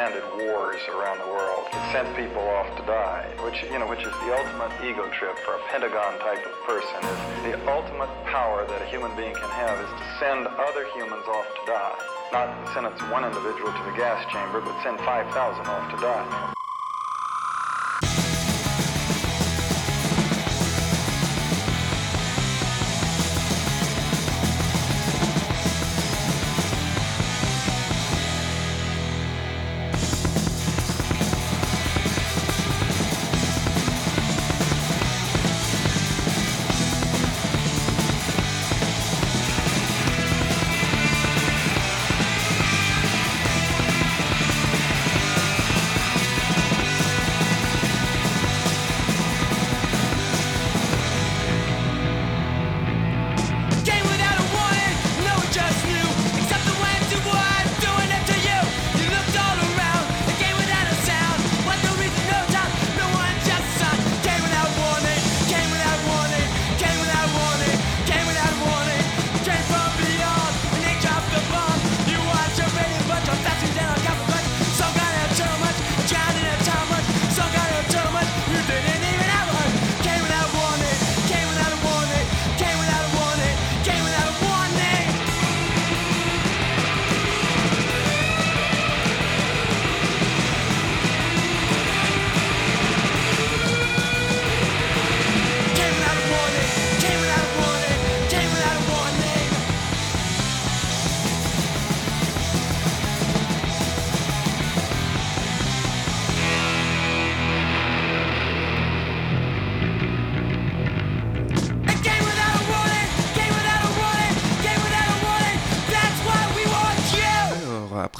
Wars 0.00 0.80
around 0.88 1.18
the 1.18 1.26
world 1.26 1.66
It 1.68 1.92
sent 1.92 2.16
people 2.16 2.40
off 2.40 2.74
to 2.78 2.82
die, 2.86 3.28
which 3.44 3.62
you 3.64 3.78
know, 3.78 3.86
which 3.86 4.00
is 4.00 4.12
the 4.24 4.32
ultimate 4.32 4.72
ego 4.80 5.04
trip 5.10 5.36
for 5.44 5.56
a 5.56 5.62
Pentagon 5.68 6.18
type 6.20 6.40
of 6.46 6.52
person. 6.64 6.96
Is 7.04 7.52
the 7.52 7.68
ultimate 7.68 8.08
power 8.24 8.66
that 8.66 8.80
a 8.80 8.86
human 8.86 9.14
being 9.14 9.34
can 9.34 9.50
have 9.50 9.78
is 9.78 9.90
to 9.90 10.04
send 10.18 10.46
other 10.46 10.88
humans 10.96 11.28
off 11.28 11.44
to 11.44 11.66
die. 11.66 11.98
Not 12.32 12.48
sentence 12.72 12.98
one 13.12 13.24
individual 13.24 13.70
to 13.70 13.82
the 13.84 13.96
gas 13.98 14.24
chamber, 14.32 14.62
but 14.62 14.72
send 14.82 14.96
5,000 15.00 15.66
off 15.66 15.90
to 15.90 15.96
die. 16.00 16.54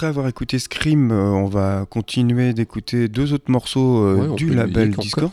Après 0.00 0.06
avoir 0.06 0.28
écouté 0.28 0.58
Scream, 0.58 1.10
euh, 1.10 1.28
on 1.28 1.44
va 1.44 1.84
continuer 1.90 2.54
d'écouter 2.54 3.06
deux 3.08 3.34
autres 3.34 3.50
morceaux 3.50 4.02
euh, 4.02 4.28
Ouais, 4.28 4.34
du 4.34 4.48
label 4.48 4.92
Discord. 4.92 5.30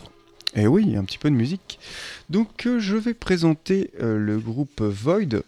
Et 0.57 0.67
oui, 0.67 0.97
un 0.97 1.05
petit 1.05 1.17
peu 1.17 1.29
de 1.29 1.35
musique. 1.35 1.79
Donc, 2.29 2.65
euh, 2.65 2.77
je 2.77 2.97
vais 2.97 3.13
présenter 3.13 3.91
le 3.97 4.37
groupe 4.39 4.81
Void. 4.81 5.41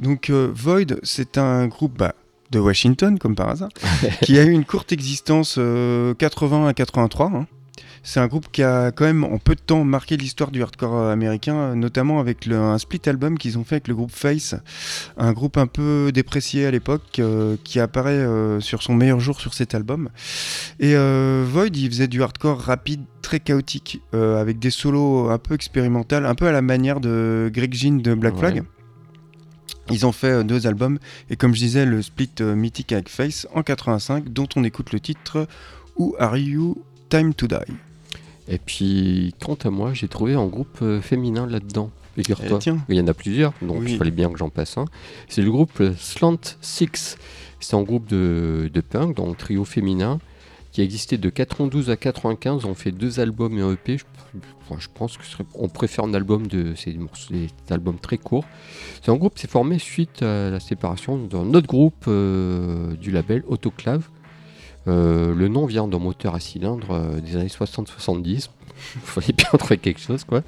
Donc, 0.00 0.30
Void, 0.30 0.96
c'est 1.02 1.36
un 1.36 1.66
groupe 1.66 1.98
bah, 1.98 2.14
de 2.50 2.60
Washington, 2.60 3.18
comme 3.18 3.34
par 3.34 3.50
hasard, 3.50 3.68
qui 4.22 4.38
a 4.38 4.44
eu 4.44 4.50
une 4.52 4.64
courte 4.64 4.90
existence 4.90 5.56
euh, 5.58 6.14
80 6.14 6.66
à 6.66 6.72
83. 6.72 7.26
hein. 7.26 7.46
C'est 8.04 8.18
un 8.18 8.26
groupe 8.26 8.48
qui 8.50 8.64
a 8.64 8.90
quand 8.90 9.04
même 9.04 9.22
en 9.22 9.38
peu 9.38 9.54
de 9.54 9.60
temps 9.60 9.84
marqué 9.84 10.16
l'histoire 10.16 10.50
du 10.50 10.60
hardcore 10.60 10.96
euh, 10.96 11.12
américain, 11.12 11.54
euh, 11.54 11.74
notamment 11.76 12.18
avec 12.18 12.46
le- 12.46 12.56
un 12.58 12.76
split 12.78 13.00
album 13.06 13.38
qu'ils 13.38 13.58
ont 13.58 13.64
fait 13.64 13.76
avec 13.76 13.86
le 13.86 13.94
groupe 13.94 14.10
Face, 14.10 14.56
un 15.16 15.32
groupe 15.32 15.56
un 15.56 15.68
peu 15.68 16.10
déprécié 16.12 16.66
à 16.66 16.72
l'époque, 16.72 17.20
euh, 17.20 17.56
qui 17.62 17.78
apparaît 17.78 18.10
euh, 18.12 18.58
sur 18.58 18.82
son 18.82 18.94
meilleur 18.94 19.20
jour 19.20 19.40
sur 19.40 19.54
cet 19.54 19.76
album. 19.76 20.08
Et 20.80 20.96
euh, 20.96 21.44
Void, 21.48 21.68
il 21.76 21.88
faisait 21.90 22.08
du 22.08 22.22
hardcore 22.24 22.58
rapide, 22.58 23.02
très 23.22 23.38
chaotique, 23.38 24.02
avec 24.12 24.58
des 24.58 24.70
solos 24.70 25.30
un 25.30 25.38
peu 25.38 25.54
expérimentaux, 25.54 26.16
un 26.16 26.34
peu 26.34 26.48
à 26.48 26.52
la 26.52 26.60
manière 26.60 26.98
de 26.98 27.50
Greg 27.54 27.72
Ginn 27.72 28.02
de 28.02 28.14
Black 28.14 28.34
Ouais. 28.34 28.40
Flag. 28.40 28.62
Ils 29.90 30.04
ont 30.06 30.12
fait 30.12 30.42
deux 30.42 30.66
albums, 30.66 30.98
et 31.30 31.36
comme 31.36 31.54
je 31.54 31.60
disais, 31.60 31.86
le 31.86 32.02
split 32.02 32.30
mythique 32.40 32.90
avec 32.92 33.08
Face 33.08 33.46
en 33.54 33.62
85, 33.62 34.28
dont 34.28 34.48
on 34.56 34.64
écoute 34.64 34.92
le 34.92 34.98
titre 34.98 35.46
Who 35.96 36.16
Are 36.18 36.36
You? 36.36 36.82
Time 37.08 37.32
to 37.34 37.46
Die. 37.46 37.56
Et 38.48 38.58
puis, 38.58 39.34
quant 39.42 39.56
à 39.64 39.70
moi, 39.70 39.92
j'ai 39.94 40.08
trouvé 40.08 40.34
un 40.34 40.46
groupe 40.46 40.78
euh, 40.82 41.00
féminin 41.00 41.46
là-dedans. 41.46 41.90
Figure-toi. 42.16 42.58
Eh. 42.66 42.70
Il 42.90 42.96
y 42.96 43.00
en 43.00 43.06
a 43.06 43.14
plusieurs, 43.14 43.52
donc 43.62 43.78
Oui. 43.80 43.92
il 43.92 43.98
fallait 43.98 44.10
bien 44.10 44.30
que 44.30 44.38
j'en 44.38 44.50
passe 44.50 44.76
un. 44.76 44.84
C'est 45.28 45.42
le 45.42 45.50
groupe 45.50 45.80
euh, 45.80 45.92
Slant 45.96 46.38
Six. 46.60 47.16
C'est 47.60 47.74
un 47.76 47.82
groupe 47.82 48.06
de, 48.08 48.68
de 48.72 48.80
punk, 48.80 49.16
donc 49.16 49.38
trio 49.38 49.64
féminin, 49.64 50.18
qui 50.72 50.80
a 50.80 50.84
existé 50.84 51.16
de 51.16 51.30
92 51.30 51.88
à 51.90 51.96
95. 51.96 52.64
On 52.64 52.74
fait 52.74 52.90
deux 52.90 53.20
albums 53.20 53.56
et 53.56 53.62
un 53.62 53.72
EP. 53.72 53.96
Je, 53.98 54.88
pense 54.94 55.16
que 55.16 55.24
serait- 55.24 55.44
on 55.54 55.68
préfère 55.68 56.04
un 56.04 56.12
album 56.14 56.46
de 56.46 56.74
ces 56.74 56.96
albums 57.70 57.98
très 57.98 58.18
courts. 58.18 58.44
C'est 59.02 59.10
un 59.10 59.16
groupe 59.16 59.34
qui 59.34 59.42
s'est 59.42 59.48
formé 59.48 59.78
suite 59.78 60.22
à 60.22 60.50
la 60.50 60.60
séparation 60.60 61.18
d'un 61.18 61.54
autre 61.54 61.66
groupe 61.68 62.04
euh, 62.08 62.94
du 62.96 63.10
label 63.10 63.44
Autoclave. 63.46 64.08
Euh, 64.88 65.34
le 65.34 65.48
nom 65.48 65.66
vient 65.66 65.86
d'un 65.86 65.98
moteur 65.98 66.34
à 66.34 66.40
cylindre 66.40 66.90
euh, 66.90 67.20
des 67.20 67.36
années 67.36 67.46
60-70. 67.46 68.48
Il 68.96 69.00
fallait 69.02 69.32
bien 69.32 69.46
trouver 69.58 69.78
quelque 69.78 70.00
chose, 70.00 70.24
quoi. 70.24 70.42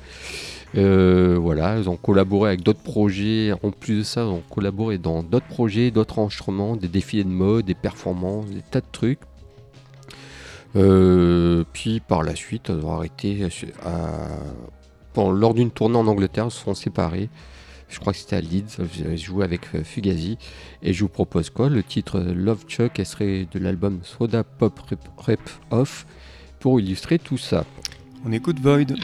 Euh, 0.76 1.38
voilà, 1.40 1.78
ils 1.78 1.88
ont 1.88 1.96
collaboré 1.96 2.48
avec 2.48 2.62
d'autres 2.62 2.82
projets. 2.82 3.52
En 3.62 3.70
plus 3.70 3.98
de 3.98 4.02
ça, 4.02 4.22
ils 4.22 4.28
ont 4.28 4.42
collaboré 4.50 4.98
dans 4.98 5.22
d'autres 5.22 5.46
projets, 5.46 5.92
d'autres 5.92 6.18
enregistrements, 6.18 6.74
des 6.74 6.88
défilés 6.88 7.22
de 7.22 7.28
mode, 7.28 7.64
des 7.66 7.74
performances, 7.74 8.46
des 8.46 8.62
tas 8.62 8.80
de 8.80 8.86
trucs. 8.90 9.20
Puis 11.72 12.00
par 12.00 12.24
la 12.24 12.34
suite, 12.34 12.70
ils 12.70 12.84
ont 12.84 12.92
arrêté. 12.92 13.48
lors 15.16 15.54
d'une 15.54 15.70
tournée 15.70 15.96
en 15.96 16.08
Angleterre, 16.08 16.46
ils 16.46 16.50
se 16.50 16.64
sont 16.64 16.74
séparés. 16.74 17.28
Je 17.94 18.00
crois 18.00 18.12
que 18.12 18.18
c'était 18.18 18.36
à 18.36 18.40
Leeds. 18.40 18.78
J'ai 18.92 19.16
joué 19.16 19.44
avec 19.44 19.62
euh, 19.74 19.84
Fugazi. 19.84 20.36
Et 20.82 20.92
je 20.92 21.00
vous 21.02 21.08
propose 21.08 21.48
quoi? 21.48 21.68
Le 21.68 21.84
titre 21.84 22.18
euh, 22.18 22.34
Love 22.34 22.64
Chuck, 22.66 22.98
elle 22.98 23.06
serait 23.06 23.46
de 23.50 23.58
l'album 23.60 24.00
Soda 24.02 24.42
Pop 24.42 24.76
Rip, 24.80 24.98
Rip 25.16 25.40
Off 25.70 26.04
pour 26.58 26.80
illustrer 26.80 27.20
tout 27.20 27.38
ça. 27.38 27.64
On 28.26 28.32
écoute 28.32 28.58
Void. 28.58 28.96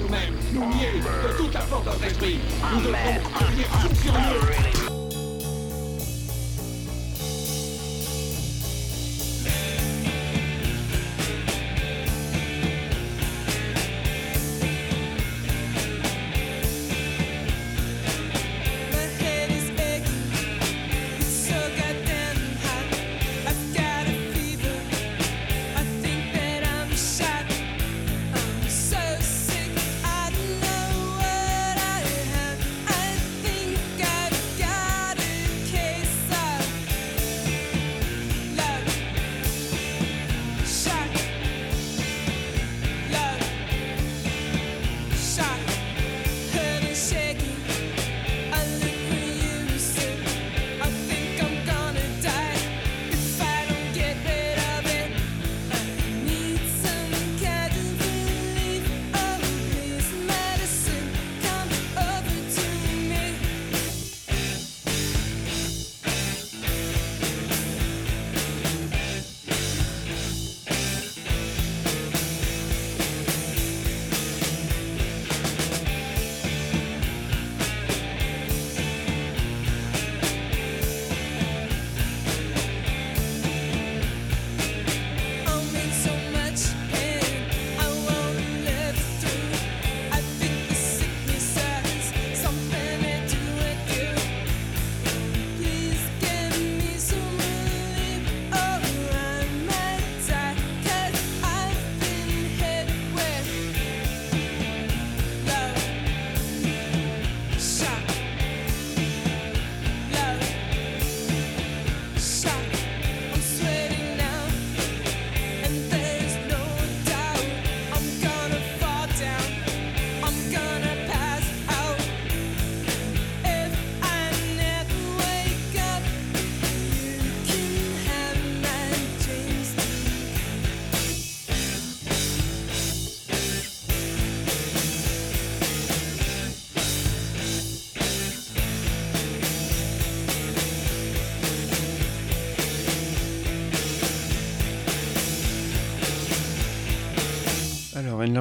Nous-mêmes, 0.00 0.34
nous 0.52 0.66
nier 0.74 1.00
de 1.00 1.36
toute 1.36 1.54
la 1.54 1.60
force 1.60 1.84
de 1.84 1.90
notre 1.90 2.04
esprit. 2.04 2.38
Nous 2.72 2.80
devrons 2.80 3.14
devenir 3.40 3.66
fous 3.66 3.94
furieux. 3.94 4.97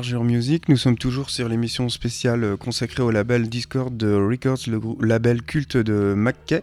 Music, 0.01 0.69
nous 0.69 0.77
sommes 0.77 0.97
toujours 0.97 1.31
sur 1.31 1.49
l'émission 1.49 1.89
spéciale 1.89 2.43
euh, 2.43 2.55
consacrée 2.55 3.01
au 3.01 3.09
label 3.09 3.49
Discord 3.49 3.95
de 3.95 4.13
Records, 4.13 4.59
le 4.67 4.79
label 5.05 5.41
culte 5.41 5.75
de 5.75 6.13
McKay. 6.15 6.61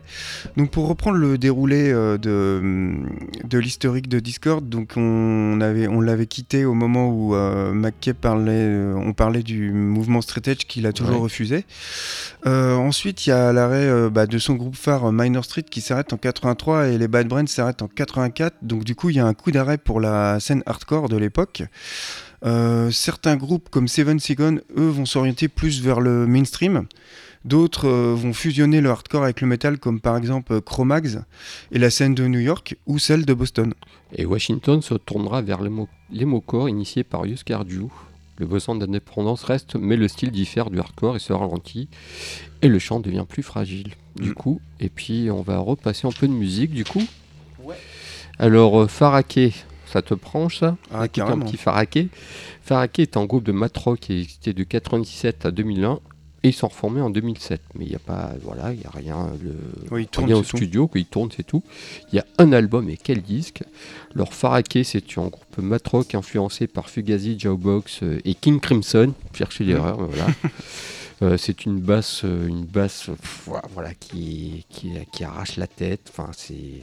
Donc, 0.56 0.70
pour 0.70 0.86
reprendre 0.86 1.16
le 1.18 1.36
déroulé 1.36 1.90
euh, 1.90 2.16
de, 2.16 2.60
hum, 2.62 3.08
de 3.42 3.58
l'historique 3.58 4.08
de 4.08 4.20
Discord, 4.20 4.68
donc 4.68 4.92
on, 4.96 5.60
avait, 5.60 5.88
on 5.88 6.00
l'avait 6.00 6.26
quitté 6.28 6.64
au 6.64 6.74
moment 6.74 7.08
où 7.10 7.34
euh, 7.34 7.72
McKay 7.72 8.14
parlait, 8.14 8.52
euh, 8.52 8.94
on 8.94 9.12
parlait 9.12 9.42
du 9.42 9.72
mouvement 9.72 10.20
straight 10.20 10.46
edge 10.46 10.64
qu'il 10.68 10.86
a 10.86 10.92
toujours 10.92 11.16
Ouais. 11.16 11.20
refusé. 11.22 11.64
Euh, 12.46 12.76
ensuite, 12.76 13.26
il 13.26 13.30
y 13.30 13.32
a 13.32 13.52
l'arrêt 13.52 14.10
bah, 14.10 14.26
de 14.26 14.38
son 14.38 14.54
groupe 14.54 14.76
phare 14.76 15.10
Minor 15.12 15.44
Street 15.44 15.64
qui 15.68 15.80
s'arrête 15.80 16.12
en 16.12 16.18
83 16.18 16.88
et 16.88 16.98
les 16.98 17.08
Bad 17.08 17.26
Brains 17.26 17.46
s'arrêtent 17.46 17.82
en 17.82 17.88
84. 17.88 18.56
Donc, 18.62 18.84
du 18.84 18.94
coup, 18.94 19.10
il 19.10 19.16
y 19.16 19.20
a 19.20 19.26
un 19.26 19.34
coup 19.34 19.50
d'arrêt 19.50 19.78
pour 19.78 20.00
la 20.00 20.38
scène 20.38 20.62
hardcore 20.66 21.08
de 21.08 21.16
l'époque. 21.16 21.64
Euh, 22.44 22.90
certains 22.90 23.36
groupes 23.36 23.68
comme 23.70 23.88
Seven 23.88 24.20
Seconds, 24.20 24.58
eux, 24.76 24.88
vont 24.88 25.06
s'orienter 25.06 25.48
plus 25.48 25.80
vers 25.82 26.00
le 26.00 26.26
mainstream. 26.26 26.86
D'autres 27.44 27.88
euh, 27.88 28.14
vont 28.14 28.32
fusionner 28.32 28.80
le 28.80 28.90
hardcore 28.90 29.24
avec 29.24 29.40
le 29.40 29.46
metal, 29.46 29.78
comme 29.78 30.00
par 30.00 30.16
exemple 30.16 30.54
euh, 30.54 30.60
Cro-Mags 30.60 31.20
et 31.72 31.78
la 31.78 31.90
scène 31.90 32.14
de 32.14 32.26
New 32.26 32.38
York 32.40 32.76
ou 32.86 32.98
celle 32.98 33.24
de 33.26 33.34
Boston. 33.34 33.74
Et 34.14 34.24
Washington 34.24 34.80
se 34.82 34.94
tournera 34.94 35.42
vers 35.42 35.60
l'emo- 35.62 35.88
l'emocore 36.10 36.68
initié 36.68 37.04
par 37.04 37.26
Yus 37.26 37.44
Cardew. 37.44 37.88
Le 38.38 38.46
besoin 38.46 38.74
d'indépendance 38.74 39.44
reste, 39.44 39.76
mais 39.76 39.96
le 39.96 40.08
style 40.08 40.30
diffère 40.32 40.68
du 40.70 40.80
hardcore 40.80 41.16
et 41.16 41.20
se 41.20 41.32
ralentit. 41.32 41.88
Et 42.62 42.68
le 42.68 42.78
chant 42.78 42.98
devient 43.00 43.24
plus 43.28 43.42
fragile, 43.42 43.92
du 44.16 44.30
Mm. 44.30 44.34
coup. 44.34 44.60
Et 44.80 44.88
puis, 44.88 45.30
on 45.30 45.42
va 45.42 45.58
repasser 45.58 46.06
un 46.08 46.12
peu 46.12 46.26
de 46.26 46.32
musique, 46.32 46.72
du 46.72 46.84
coup. 46.84 47.04
Alors, 48.38 48.82
euh, 48.82 48.86
Faraké, 48.88 49.52
ça 49.94 50.02
te 50.02 50.14
branche, 50.14 50.58
ça 50.58 50.76
Ah, 50.92 51.02
un 51.02 51.06
petit 51.38 51.56
Faraké. 51.56 52.08
Faraké 52.62 53.02
est 53.02 53.16
un 53.16 53.26
groupe 53.26 53.44
de 53.44 53.52
mat 53.52 53.76
rock 53.78 54.00
qui 54.00 54.12
a 54.12 54.16
existé 54.16 54.52
de 54.52 54.64
97 54.64 55.46
à 55.46 55.52
2001 55.52 56.00
et 56.42 56.48
ils 56.48 56.52
sont 56.52 56.66
reformés 56.66 57.00
en 57.00 57.10
2007. 57.10 57.60
Mais 57.76 57.84
il 57.84 57.90
n'y 57.90 57.94
a 57.94 58.00
pas, 58.00 58.32
voilà, 58.42 58.72
il 58.72 58.80
y 58.80 58.84
a 58.84 58.90
rien, 58.90 59.30
le, 59.40 59.54
Oui, 59.92 60.02
ils 60.02 60.08
tournent, 60.08 60.26
rien 60.26 60.36
au 60.38 60.42
tout. 60.42 60.56
studio, 60.56 60.88
qu'ils 60.88 61.06
tournent, 61.06 61.30
c'est 61.30 61.44
tout. 61.46 61.62
Il 62.12 62.16
y 62.16 62.18
a 62.18 62.26
un 62.38 62.52
album 62.52 62.90
et 62.90 62.96
quel 62.96 63.22
disque 63.22 63.62
Leur 64.16 64.34
Faraké, 64.34 64.82
c'est 64.82 65.16
un 65.16 65.28
groupe 65.28 65.58
matrock 65.58 66.16
influencé 66.16 66.66
par 66.66 66.90
Fugazi, 66.90 67.38
Jawbox 67.38 68.02
euh, 68.02 68.18
et 68.24 68.34
King 68.34 68.58
Crimson. 68.58 69.12
Cherchez 69.32 69.62
l'erreur, 69.62 70.00
mais 70.00 70.08
voilà. 70.08 70.26
Euh, 71.22 71.36
c'est 71.38 71.64
une 71.64 71.78
basse, 71.78 72.22
euh, 72.24 72.48
une 72.48 72.64
basse, 72.64 73.04
pff, 73.06 73.48
voilà, 73.72 73.94
qui, 73.94 74.66
qui, 74.68 74.90
qui 75.12 75.22
arrache 75.22 75.56
la 75.56 75.68
tête. 75.68 76.10
Enfin, 76.10 76.28
c'est, 76.36 76.82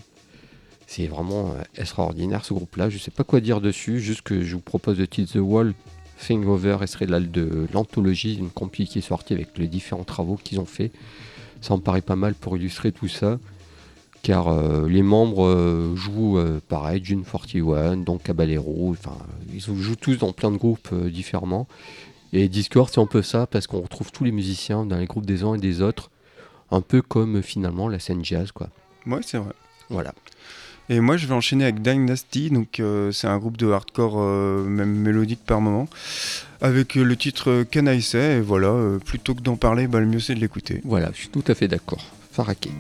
c'est 0.92 1.08
vraiment 1.08 1.52
euh, 1.52 1.62
extraordinaire 1.78 2.44
ce 2.44 2.54
groupe-là. 2.54 2.90
Je 2.90 2.98
sais 2.98 3.12
pas 3.12 3.24
quoi 3.24 3.40
dire 3.40 3.62
dessus, 3.62 4.02
juste 4.02 4.24
que 4.24 4.44
je 4.44 4.56
vous 4.56 4.62
propose 4.62 4.98
de 4.98 5.06
Till 5.06 5.26
the 5.26 5.38
Wall. 5.38 5.74
Thing 6.20 6.46
Over 6.46 6.86
serait 6.86 7.08
de 7.08 7.68
l'anthologie, 7.74 8.36
une 8.36 8.50
compil 8.50 8.88
qui 8.88 9.00
est 9.00 9.02
sortie 9.02 9.34
avec 9.34 9.58
les 9.58 9.68
différents 9.68 10.04
travaux 10.04 10.36
qu'ils 10.36 10.60
ont 10.60 10.66
fait. 10.66 10.92
Ça 11.62 11.76
me 11.76 11.82
paraît 11.82 12.02
pas 12.02 12.18
mal 12.18 12.36
pour 12.36 12.58
illustrer 12.58 12.92
tout 12.92 13.08
ça, 13.08 13.40
car 14.22 14.50
euh, 14.50 14.88
les 14.90 15.02
membres 15.02 15.46
euh, 15.46 15.96
jouent 15.96 16.38
euh, 16.38 16.60
pareil, 16.68 17.02
June 17.04 17.24
41, 17.24 17.98
donc 17.98 18.24
Caballero, 18.24 18.90
enfin, 18.92 19.18
ils 19.52 19.62
jouent 19.62 19.96
tous 19.96 20.18
dans 20.18 20.34
plein 20.34 20.52
de 20.52 20.58
groupes 20.58 20.94
différemment. 20.94 21.68
Et 22.34 22.50
Discord, 22.50 22.90
c'est 22.92 23.02
un 23.02 23.08
peu 23.08 23.22
ça, 23.22 23.48
parce 23.48 23.66
qu'on 23.66 23.82
retrouve 23.82 24.12
tous 24.12 24.26
les 24.26 24.32
musiciens 24.32 24.86
dans 24.86 24.98
les 24.98 25.08
groupes 25.08 25.26
des 25.26 25.44
uns 25.44 25.56
et 25.56 25.60
des 25.60 25.82
autres, 25.82 26.12
un 26.70 26.82
peu 26.82 27.02
comme 27.02 27.42
finalement 27.42 27.88
la 27.88 28.00
scène 28.00 28.26
jazz, 28.26 28.52
quoi. 28.52 28.70
Ouais, 29.06 29.22
c'est 29.24 29.38
vrai. 29.38 29.54
Voilà. 29.90 30.14
Et 30.90 31.00
moi, 31.00 31.18
je 31.18 31.26
vais 31.26 31.34
enchaîner 31.34 31.64
avec 31.64 31.82
Dynasty, 31.82 32.50
donc 32.50 32.80
euh, 32.80 33.12
c'est 33.12 33.28
un 33.28 33.38
groupe 33.38 33.58
de 33.58 33.72
hardcore, 33.72 34.16
euh, 34.18 34.64
même 34.64 34.94
mélodique 34.94 35.40
par 35.46 35.62
moment, 35.62 35.88
avec 36.60 36.98
euh, 36.98 37.04
le 37.04 37.16
titre 37.16 37.64
Can 37.72 37.86
I 37.86 38.02
Say, 38.02 38.38
et 38.38 38.42
voilà, 38.42 38.74
plutôt 39.06 39.34
que 39.34 39.42
d'en 39.42 39.56
parler, 39.56 39.88
bah, 39.88 40.00
le 40.00 40.06
mieux 40.06 40.20
c'est 40.20 40.36
de 40.36 40.40
l'écouter. 40.40 40.82
Voilà, 40.84 41.12
je 41.14 41.20
suis 41.20 41.30
tout 41.30 41.44
à 41.48 41.56
fait 41.56 41.68
d'accord. 41.68 42.06
Faraké. 42.32 42.72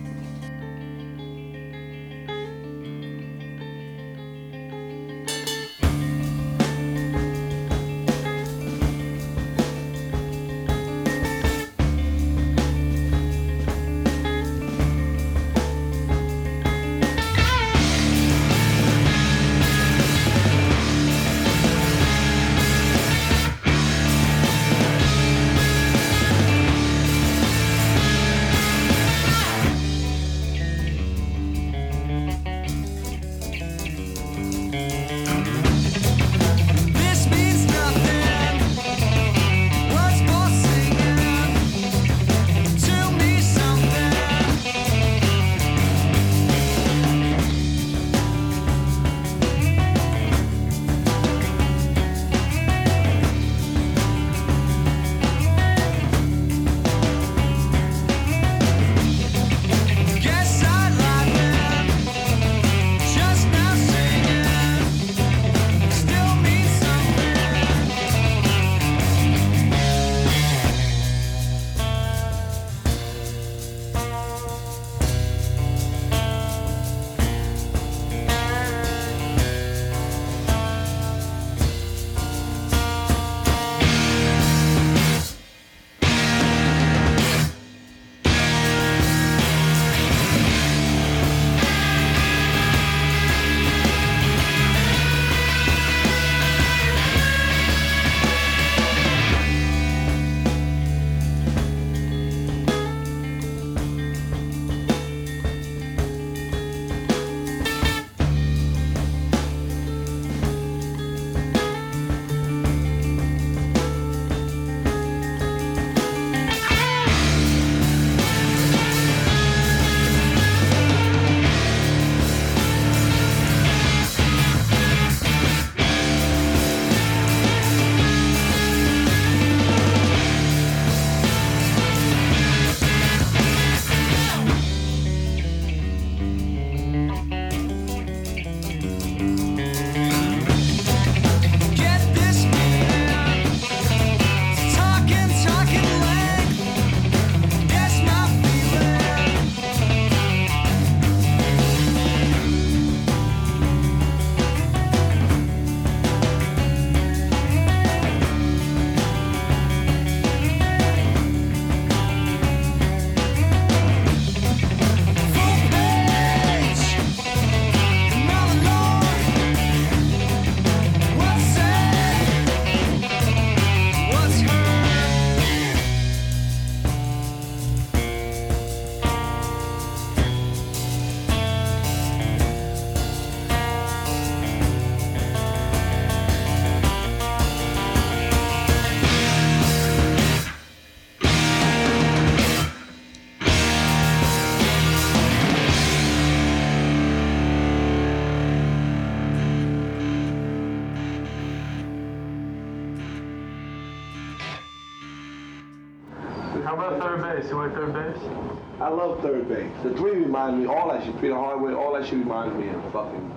Third 209.21 209.47
base. 209.47 209.71
The 209.83 209.93
three 209.95 210.19
remind 210.19 210.59
me, 210.59 210.67
all 210.67 210.91
that 210.91 211.03
shit, 211.03 211.19
Peter 211.21 211.35
Hardaway, 211.35 211.73
all 211.73 211.93
that 211.93 212.05
shit 212.05 212.19
reminds 212.19 212.55
me 212.55 212.69
of 212.69 212.83
fucking 212.91 213.31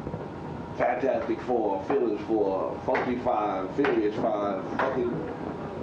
Fantastic 0.76 1.40
Four, 1.42 1.84
Fearless 1.86 2.20
Four, 2.26 2.80
Funky 2.84 3.18
Five, 3.20 3.74
Furious 3.76 4.14
Five, 4.16 4.64
fucking, 4.78 5.32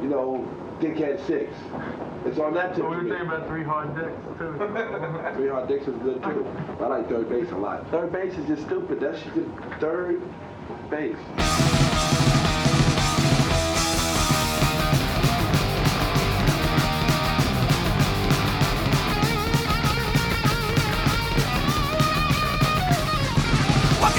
you 0.02 0.10
know, 0.10 0.48
Dickhead 0.82 1.26
Six. 1.28 1.54
It's 2.26 2.40
on 2.40 2.54
that 2.56 2.76
tip. 2.76 2.84
What 2.86 3.00
do 3.00 3.08
you 3.08 3.13
think 3.13 3.28
about 3.28 3.48
three 3.48 3.63
hard 3.63 3.96
dicks 3.96 4.38
too? 4.38 4.54
Three 5.36 5.50
Hard 5.50 5.67
Dicks 5.67 5.88
is 5.88 5.98
good 5.98 6.21
too. 6.23 6.46
I 6.80 6.88
like 6.88 7.10
third 7.10 7.30
base 7.30 7.50
a 7.52 7.58
lot. 7.58 7.90
Third 7.90 8.12
base 8.12 8.34
is 8.34 8.48
just 8.48 8.63
stupid. 8.63 9.00
That 9.00 9.17
shit 9.17 9.34
just 9.34 9.80
third 9.80 10.21
base. 10.90 11.81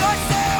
yourself. 0.02 0.51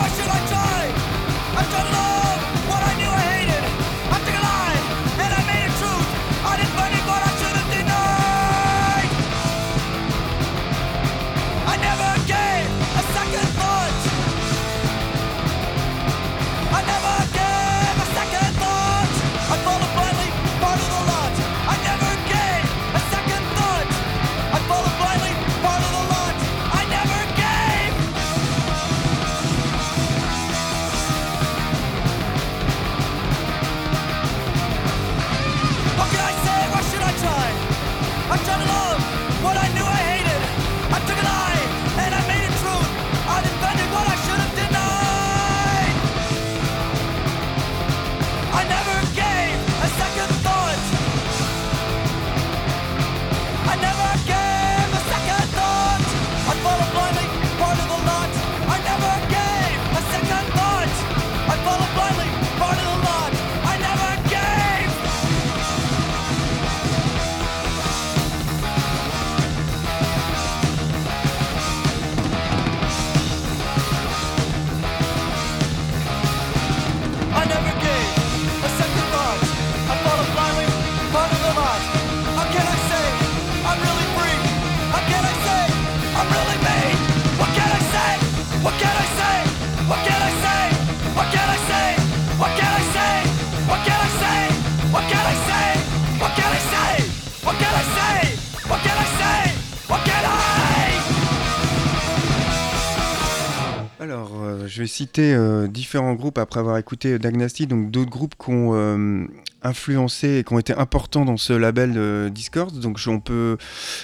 Alors, 104.02 104.32
euh, 104.42 104.66
je 104.66 104.82
vais 104.82 104.88
citer 104.88 105.32
euh, 105.32 105.68
différents 105.68 106.14
groupes 106.14 106.38
après 106.38 106.58
avoir 106.58 106.76
écouté 106.76 107.20
Dagnasty, 107.20 107.68
donc 107.68 107.92
d'autres 107.92 108.10
groupes 108.10 108.34
qui 108.36 108.50
ont 108.50 108.74
euh, 108.74 109.26
influencé 109.62 110.38
et 110.38 110.42
qui 110.42 110.52
ont 110.52 110.58
été 110.58 110.72
importants 110.72 111.24
dans 111.24 111.36
ce 111.36 111.52
label 111.52 111.92
euh, 111.96 112.28
Discord. 112.28 112.76
Donc, 112.80 112.98
on 113.06 113.20
peut 113.20 113.58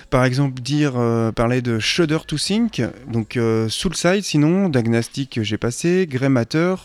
par 0.09 0.25
exemple 0.25 0.63
dire, 0.63 0.93
parler 1.35 1.63
de 1.63 1.81
Shudder 1.81 2.19
to 2.29 2.37
Think, 2.37 2.81
donc 3.09 3.37
Soulside 3.69 4.23
sinon, 4.23 4.69
Dagnasty 4.69 5.27
que 5.27 5.43
j'ai 5.43 5.59
passé, 5.59 6.07
Grey 6.09 6.29
Matter, 6.29 6.77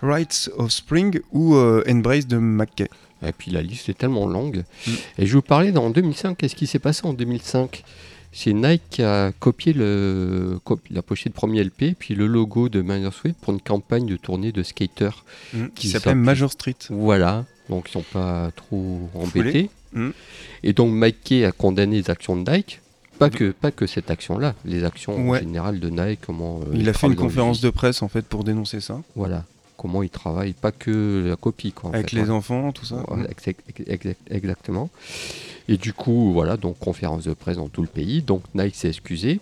Rights 0.00 0.50
of 0.56 0.70
Spring 0.72 1.20
ou 1.32 1.56
Embrace 1.56 2.26
de 2.26 2.38
McKay. 2.38 2.88
Et 3.26 3.32
puis 3.32 3.50
la 3.50 3.60
liste 3.60 3.90
est 3.90 3.98
tellement 3.98 4.26
longue. 4.26 4.64
Mm. 4.86 4.90
Et 5.18 5.26
je 5.26 5.34
vous 5.34 5.42
parlais 5.42 5.70
dans 5.70 5.90
2005, 5.90 6.38
qu'est-ce 6.38 6.56
qui 6.56 6.66
s'est 6.66 6.78
passé 6.78 7.02
en 7.04 7.12
2005 7.12 7.84
C'est 8.36 8.52
Nike 8.52 8.82
qui 8.90 9.02
a 9.02 9.30
copié 9.38 9.72
le, 9.72 10.58
la 10.90 11.02
pochette 11.02 11.32
premier 11.34 11.62
LP, 11.62 11.94
puis 11.98 12.14
le 12.16 12.26
logo 12.26 12.68
de 12.68 12.82
Minor 12.82 13.14
Sweet 13.14 13.36
pour 13.40 13.52
une 13.54 13.60
campagne 13.60 14.06
de 14.06 14.16
tournée 14.16 14.50
de 14.50 14.62
skaters. 14.64 15.24
Mm, 15.52 15.66
qui 15.76 15.88
s'appelle 15.88 16.16
Major 16.16 16.50
Street. 16.50 16.74
Voilà, 16.90 17.44
donc 17.68 17.88
ils 17.88 17.92
sont 17.92 18.02
pas 18.12 18.50
trop 18.56 19.08
embêtés. 19.14 19.70
Mm. 19.92 20.10
Et 20.64 20.72
donc 20.72 20.92
Mike 20.92 21.22
Kay 21.22 21.44
a 21.44 21.52
condamné 21.52 21.96
les 22.02 22.10
actions 22.10 22.36
de 22.36 22.50
Nike. 22.50 22.80
Pas 23.20 23.30
que, 23.30 23.52
pas 23.52 23.70
que 23.70 23.86
cette 23.86 24.10
action-là, 24.10 24.56
les 24.64 24.82
actions 24.82 25.14
Ouais. 25.30 25.38
en 25.38 25.40
général 25.42 25.78
de 25.78 25.88
Nike, 25.88 26.18
comment... 26.26 26.58
euh, 26.62 26.74
Il 26.74 26.88
a 26.88 26.92
fait 26.92 27.06
une 27.06 27.14
conférence 27.14 27.60
de 27.60 27.70
presse 27.70 28.02
en 28.02 28.08
fait 28.08 28.26
pour 28.26 28.42
dénoncer 28.42 28.80
ça, 28.80 29.00
Voilà, 29.14 29.44
comment 29.84 30.02
ils 30.02 30.08
travaillent, 30.08 30.54
pas 30.54 30.72
que 30.72 31.26
la 31.28 31.36
copie. 31.36 31.72
Quoi, 31.72 31.90
avec 31.92 32.08
fait, 32.08 32.16
les 32.16 32.22
ouais. 32.22 32.30
enfants, 32.30 32.72
tout 32.72 32.86
ça. 32.86 33.04
Exact- 33.30 33.60
exact- 33.86 34.18
exactement. 34.30 34.88
Et 35.68 35.76
du 35.76 35.92
coup, 35.92 36.32
voilà, 36.32 36.56
donc 36.56 36.78
conférence 36.78 37.24
de 37.24 37.34
presse 37.34 37.58
dans 37.58 37.68
tout 37.68 37.82
le 37.82 37.88
pays. 37.88 38.22
Donc 38.22 38.42
Nike 38.54 38.76
s'est 38.76 38.88
excusé. 38.88 39.40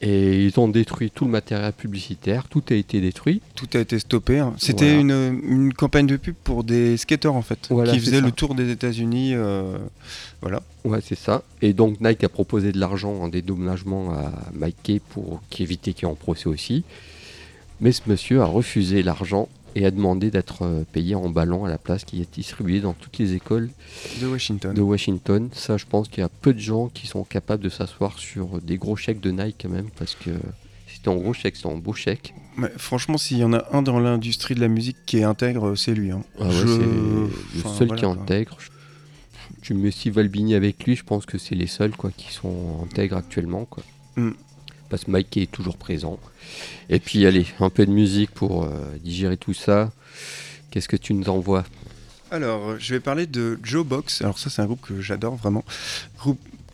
Et 0.00 0.44
ils 0.44 0.58
ont 0.58 0.66
détruit 0.68 1.10
tout 1.12 1.24
le 1.26 1.30
matériel 1.30 1.72
publicitaire, 1.72 2.48
tout 2.48 2.62
a 2.70 2.74
été 2.74 3.00
détruit. 3.00 3.40
Tout 3.54 3.68
a 3.74 3.78
été 3.78 3.98
stoppé. 4.00 4.40
hein. 4.40 4.52
C'était 4.58 4.96
Voilà. 4.96 5.28
une, 5.28 5.40
une 5.48 5.72
campagne 5.72 6.06
de 6.08 6.16
pub 6.16 6.34
pour 6.42 6.64
des 6.64 6.96
skateurs 6.96 7.36
en 7.36 7.42
fait, 7.42 7.68
Voilà, 7.70 7.92
qui 7.92 8.00
faisaient 8.00 8.16
ça. 8.18 8.26
le 8.26 8.32
tour 8.32 8.56
des 8.56 8.70
États-Unis. 8.70 9.30
euh, 9.34 9.78
voilà. 10.42 10.60
Ouais, 10.84 10.98
c'est 11.02 11.18
ça. 11.18 11.42
Et 11.62 11.72
donc 11.72 12.00
Nike 12.00 12.24
a 12.24 12.28
proposé 12.28 12.72
de 12.72 12.78
l'argent 12.80 13.12
en 13.14 13.28
dédommagement 13.28 14.12
à 14.12 14.32
Mike 14.52 14.76
Kay 14.82 14.98
pour 15.10 15.40
éviter 15.58 15.92
qu'il 15.94 16.02
y 16.06 16.10
ait 16.10 16.12
en 16.12 16.16
procès 16.16 16.48
aussi. 16.48 16.82
Mais 17.84 17.92
ce 17.92 18.00
monsieur 18.06 18.40
a 18.40 18.46
refusé 18.46 19.02
l'argent 19.04 19.48
et 19.76 19.84
a 19.84 19.90
demandé 19.90 20.30
d'être 20.30 20.62
euh, 20.62 20.84
payé 20.92 21.14
en 21.14 21.28
ballon 21.28 21.64
à 21.64 21.68
la 21.68 21.78
place 21.78 22.04
qui 22.04 22.20
est 22.22 22.34
distribué 22.34 22.80
dans 22.80 22.94
toutes 22.94 23.18
les 23.18 23.34
écoles 23.34 23.70
De 24.20 24.26
Washington. 24.26 24.74
de 24.74 24.80
Washington. 24.80 25.48
Ça, 25.52 25.76
je 25.76 25.84
pense 25.84 26.08
qu'il 26.08 26.20
y 26.20 26.24
a 26.24 26.28
peu 26.30 26.54
de 26.54 26.58
gens 26.60 26.88
qui 26.88 27.06
sont 27.06 27.24
capables 27.24 27.62
de 27.62 27.68
s'asseoir 27.68 28.18
sur 28.18 28.60
des 28.62 28.78
gros 28.78 28.96
chèques 28.96 29.20
de 29.20 29.30
Nike 29.30 29.56
quand 29.62 29.68
même, 29.68 29.90
parce 29.98 30.14
que 30.14 30.30
c'était 30.86 31.10
un 31.10 31.16
gros 31.16 31.34
chèque, 31.34 31.56
c'est 31.56 31.68
un 31.68 31.76
beau 31.76 31.92
chèque. 31.92 32.32
Mais 32.56 32.70
franchement, 32.78 33.18
s'il 33.18 33.36
y 33.38 33.44
en 33.44 33.52
a 33.52 33.64
un 33.72 33.82
dans 33.82 33.98
l'industrie 34.00 34.54
de 34.54 34.60
la 34.60 34.68
musique 34.68 34.96
qui 35.06 35.18
est 35.18 35.24
intègre, 35.24 35.74
c'est 35.76 35.92
lui. 35.94 36.10
hein. 36.10 36.22
Ah 36.40 36.44
ouais, 36.46 36.52
Je- 36.52 36.66
c'est 36.66 36.78
le 36.78 37.28
enfin, 37.58 37.74
seul 37.76 37.86
voilà, 37.88 38.00
qui 38.00 38.06
est 38.06 38.08
intègre. 38.22 38.58
Tu 39.60 39.74
mets 39.74 39.90
Steve 39.90 40.18
Albini 40.18 40.54
avec 40.54 40.84
lui, 40.84 40.94
je 40.96 41.04
pense 41.04 41.26
que 41.26 41.36
c'est 41.36 41.54
les 41.54 41.66
seuls 41.66 41.94
quoi, 41.96 42.10
qui 42.16 42.32
sont 42.32 42.80
intègres 42.84 43.16
actuellement. 43.16 43.64
Quoi. 43.66 43.82
Mm. 44.16 44.30
Mike 45.08 45.36
est 45.36 45.50
toujours 45.50 45.76
présent. 45.76 46.18
Et 46.88 47.00
puis 47.00 47.26
allez, 47.26 47.46
un 47.60 47.70
peu 47.70 47.86
de 47.86 47.90
musique 47.90 48.30
pour 48.30 48.64
euh, 48.64 48.68
digérer 49.02 49.36
tout 49.36 49.54
ça. 49.54 49.92
Qu'est-ce 50.70 50.88
que 50.88 50.96
tu 50.96 51.14
nous 51.14 51.28
envoies? 51.28 51.64
Alors, 52.30 52.78
je 52.78 52.94
vais 52.94 53.00
parler 53.00 53.26
de 53.26 53.58
Joe 53.62 53.86
Box. 53.86 54.22
Alors 54.22 54.38
ça, 54.38 54.50
c'est 54.50 54.60
un 54.60 54.66
groupe 54.66 54.80
que 54.80 55.00
j'adore 55.00 55.36
vraiment. 55.36 55.64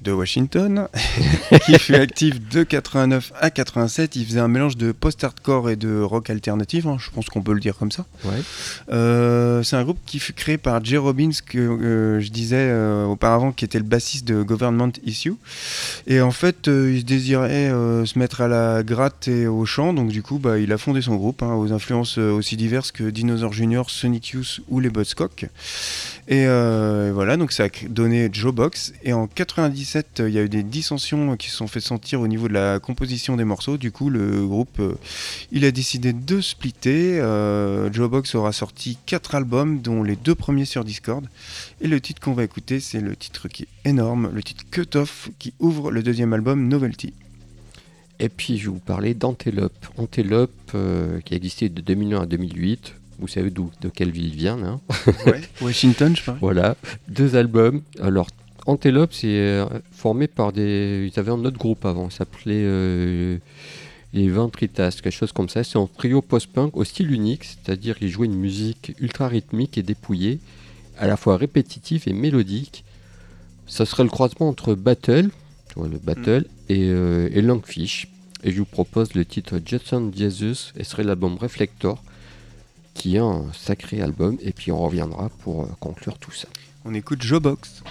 De 0.03 0.13
Washington, 0.13 0.89
qui 1.67 1.79
fut 1.79 1.95
actif 1.95 2.41
de 2.49 2.63
89 2.63 3.33
à 3.39 3.51
87. 3.51 4.17
Il 4.17 4.27
faisait 4.27 4.41
un 4.41 4.49
mélange 4.49 4.77
de 4.77 4.93
post-hardcore 4.93 5.71
et 5.71 5.77
de 5.77 6.01
rock 6.01 6.31
alternatif, 6.31 6.87
hein, 6.87 6.97
je 6.99 7.11
pense 7.11 7.27
qu'on 7.27 7.43
peut 7.43 7.53
le 7.53 7.61
dire 7.61 7.77
comme 7.77 7.93
ça. 7.93 8.07
Ouais. 8.25 8.41
Euh, 8.91 9.63
c'est 9.63 9.77
un 9.77 9.85
groupe 9.85 9.99
qui 10.07 10.19
fut 10.19 10.33
créé 10.33 10.57
par 10.57 10.83
Jay 10.85 10.97
Robbins, 10.97 11.31
que 11.47 11.59
euh, 11.59 12.21
je 12.21 12.31
disais 12.31 12.57
euh, 12.71 13.05
auparavant, 13.05 13.53
qui 13.53 13.65
était 13.65 13.79
le 13.79 13.85
bassiste 13.85 14.27
de 14.27 14.43
Government 14.43 14.93
Issue. 15.05 15.35
Et 16.07 16.21
en 16.21 16.31
fait, 16.31 16.67
il 16.67 17.05
désirait 17.05 17.71
se 17.71 18.19
mettre 18.19 18.41
à 18.41 18.49
la 18.49 18.83
gratte 18.83 19.29
et 19.29 19.47
au 19.47 19.67
chant, 19.67 19.93
donc 19.93 20.09
du 20.09 20.23
coup, 20.23 20.39
bah, 20.39 20.59
il 20.59 20.73
a 20.73 20.79
fondé 20.79 21.03
son 21.03 21.17
groupe, 21.17 21.43
hein, 21.43 21.55
aux 21.55 21.73
influences 21.73 22.19
aussi 22.19 22.57
diverses 22.57 22.91
que 22.93 23.05
Dinosaur 23.05 23.53
Jr., 23.53 23.83
Sonic 23.89 24.29
Youth 24.29 24.61
ou 24.69 24.81
les 24.81 24.91
Buzzcock. 24.91 25.47
Et, 26.29 26.43
et 26.43 27.11
voilà, 27.11 27.37
donc 27.37 27.53
ça 27.53 27.65
a 27.65 27.69
donné 27.89 28.31
Joe 28.33 28.55
Box. 28.55 28.93
Et 29.03 29.13
en 29.13 29.27
97, 29.27 29.89
euh, 29.97 30.28
il 30.28 30.34
y 30.34 30.38
a 30.38 30.43
eu 30.43 30.49
des 30.49 30.62
dissensions 30.62 31.36
qui 31.36 31.51
se 31.51 31.57
sont 31.57 31.66
fait 31.66 31.80
sentir 31.80 32.20
au 32.20 32.28
niveau 32.28 32.49
de 32.49 32.53
la 32.53 32.78
composition 32.78 33.36
des 33.36 33.45
morceaux. 33.45 33.76
Du 33.76 33.91
coup, 33.93 34.11
le 34.11 34.47
groupe, 34.47 34.78
euh, 34.80 34.95
il 35.53 35.64
a 35.64 35.70
décidé 35.70 36.12
de 36.12 36.41
splitter. 36.41 37.20
Euh, 37.20 37.93
Joe 37.93 38.09
Box 38.11 38.34
aura 38.34 38.53
sorti 38.53 38.99
4 39.07 39.34
albums, 39.34 39.80
dont 39.80 40.03
les 40.03 40.16
deux 40.16 40.34
premiers 40.34 40.64
sur 40.64 40.84
Discord. 40.84 41.26
Et 41.80 41.88
le 41.88 42.01
titre 42.01 42.20
qu'on 42.20 42.32
va 42.34 42.45
écouter, 42.45 42.80
c'est 42.80 43.01
le 43.01 43.16
titre 43.16 43.49
qui 43.49 43.64
est 43.64 43.88
énorme, 43.88 44.30
le 44.32 44.43
titre 44.43 44.64
Cut 44.70 44.97
Off, 44.97 45.30
qui 45.38 45.53
ouvre 45.61 45.91
le 45.91 46.03
deuxième 46.03 46.32
album 46.32 46.68
Novelty. 46.68 47.12
Et 48.22 48.28
puis 48.28 48.59
je 48.59 48.64
vais 48.66 48.72
vous 48.74 48.78
parler 48.80 49.14
d'Antelope. 49.14 49.86
Antelope 49.97 50.53
euh, 50.74 51.20
qui 51.22 51.34
a 51.34 51.36
existé 51.36 51.68
de 51.68 51.80
2001 51.80 52.22
à 52.22 52.26
2008. 52.26 52.95
Vous 53.18 53.28
savez 53.28 53.51
d'où, 53.51 53.70
de 53.82 53.88
quelle 53.88 54.11
ville 54.11 54.26
ils 54.28 54.36
viennent. 54.36 54.64
hein? 54.64 54.80
Washington, 55.61 56.14
je 56.16 56.22
parle. 56.22 56.38
Voilà, 56.41 56.76
deux 57.09 57.36
albums. 57.36 57.82
Alors, 58.01 58.28
Antelope, 58.71 59.12
c'est 59.12 59.27
euh, 59.27 59.66
formé 59.91 60.29
par 60.29 60.53
des. 60.53 61.11
Ils 61.12 61.18
avaient 61.18 61.33
un 61.33 61.45
autre 61.45 61.59
groupe 61.59 61.85
avant, 61.85 62.09
ça 62.09 62.18
s'appelait 62.18 62.62
euh, 62.64 63.39
les 64.12 64.29
Ventritas, 64.29 64.99
quelque 65.03 65.11
chose 65.11 65.33
comme 65.33 65.49
ça. 65.49 65.64
C'est 65.64 65.79
un 65.79 65.87
trio 65.87 66.23
post-punk 66.23 66.77
au 66.77 66.85
style 66.85 67.11
unique, 67.11 67.45
c'est-à-dire 67.45 67.99
qu'ils 67.99 68.11
jouaient 68.11 68.27
une 68.27 68.39
musique 68.39 68.93
ultra 69.01 69.29
rythmique 69.29 69.77
et 69.77 69.83
dépouillée, 69.83 70.39
à 70.99 71.09
la 71.09 71.16
fois 71.16 71.37
répétitive 71.37 72.05
et 72.07 72.12
mélodique. 72.12 72.85
Ça 73.66 73.87
serait 73.87 74.05
le 74.05 74.09
croisement 74.09 74.49
entre 74.49 74.75
Battle, 74.75 75.31
le 75.77 75.99
Battle, 75.99 76.47
mm. 76.47 76.73
et, 76.73 76.89
euh, 76.91 77.29
et 77.33 77.43
Langfish. 77.43 78.09
Et 78.43 78.53
je 78.53 78.59
vous 78.59 78.64
propose 78.64 79.14
le 79.14 79.25
titre 79.25 79.61
Jetson 79.64 80.12
Jesus, 80.16 80.73
et 80.77 80.85
serait 80.85 81.05
l'album 81.05 81.37
Reflector, 81.37 82.03
qui 82.95 83.16
est 83.16 83.21
un 83.21 83.47
sacré 83.53 84.01
album. 84.01 84.39
Et 84.43 84.53
puis 84.53 84.71
on 84.71 84.79
reviendra 84.79 85.29
pour 85.43 85.64
euh, 85.64 85.66
conclure 85.81 86.18
tout 86.18 86.33
ça. 86.33 86.49
On 86.85 86.95
écoute 86.95 87.23
Joe 87.23 87.41
Box. 87.41 87.83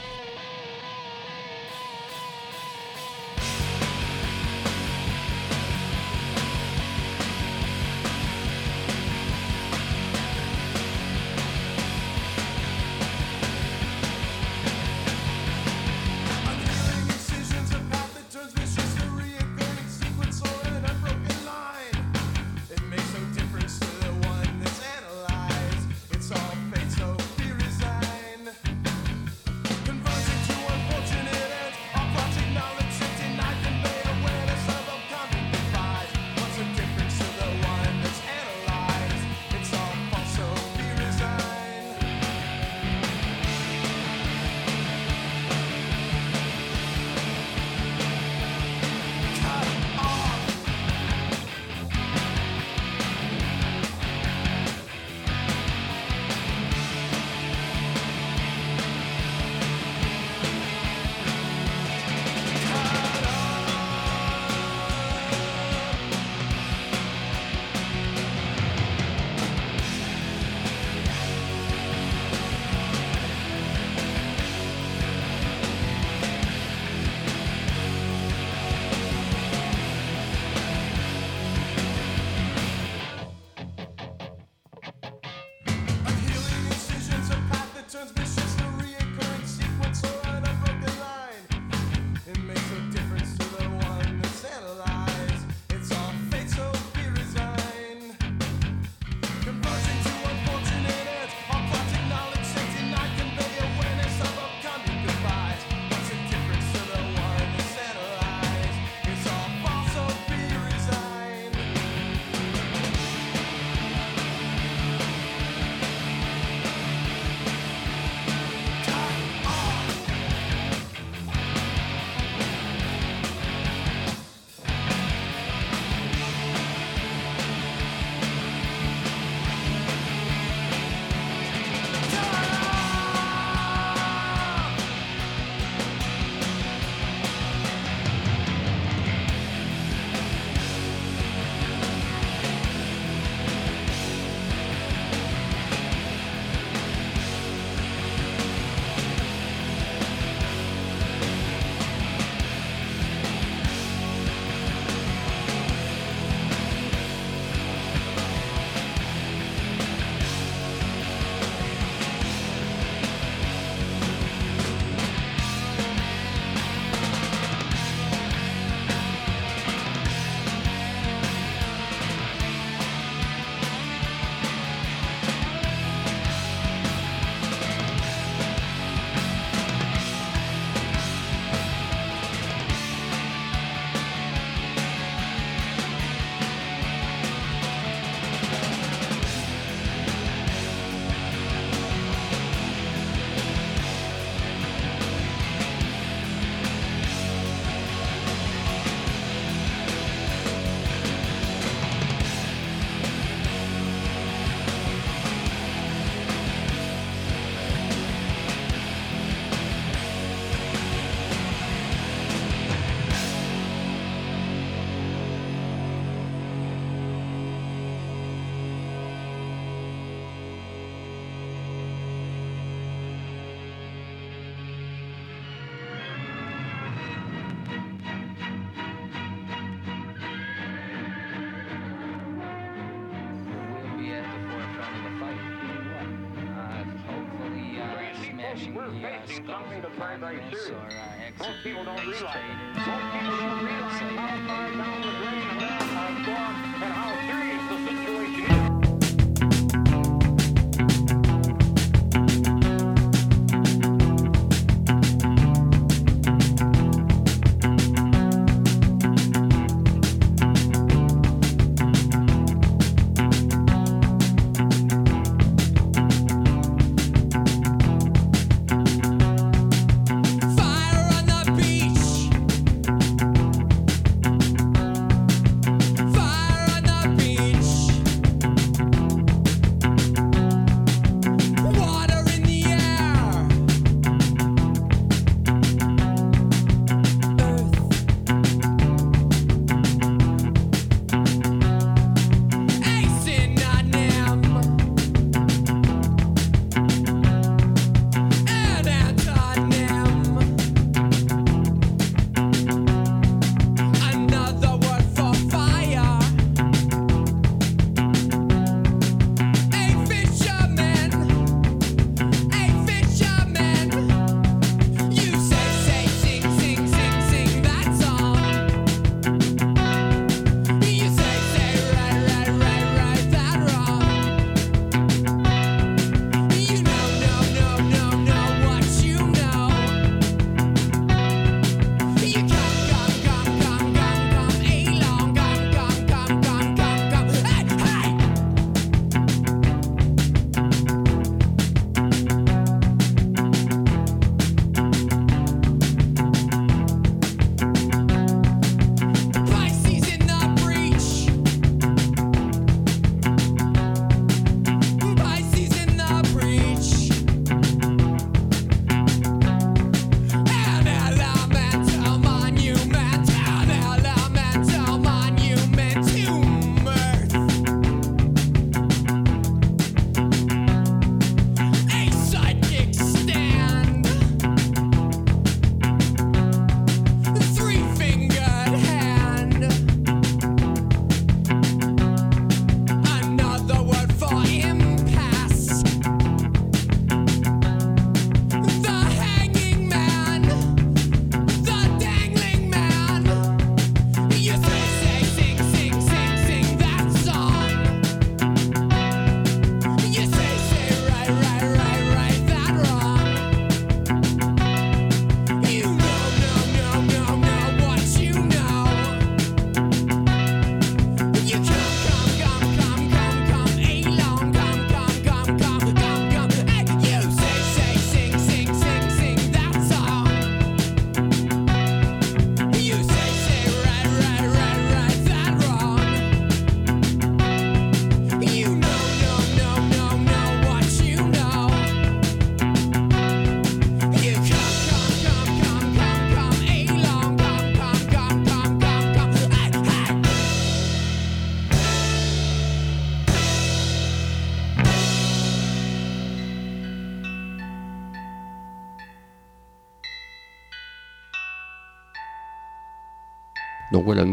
we're 238.93 239.01
facing 239.01 239.45
something 239.45 239.81
that's 239.81 239.97
very, 239.97 240.17
very 240.17 240.41
serious. 240.51 241.39
Most 241.39 241.63
people 241.63 241.83
don't 241.83 242.05
realize. 242.05 242.37
Most 242.75 243.05
people 243.13 243.37
don't 243.37 243.65
realize 243.65 243.99
how 243.99 244.47
far 244.47 244.71
down 244.71 245.01
the 245.01 245.11
drain 245.19 245.45
America 245.49 245.93
has 245.93 246.25
gone 246.25 246.83
and 246.83 246.98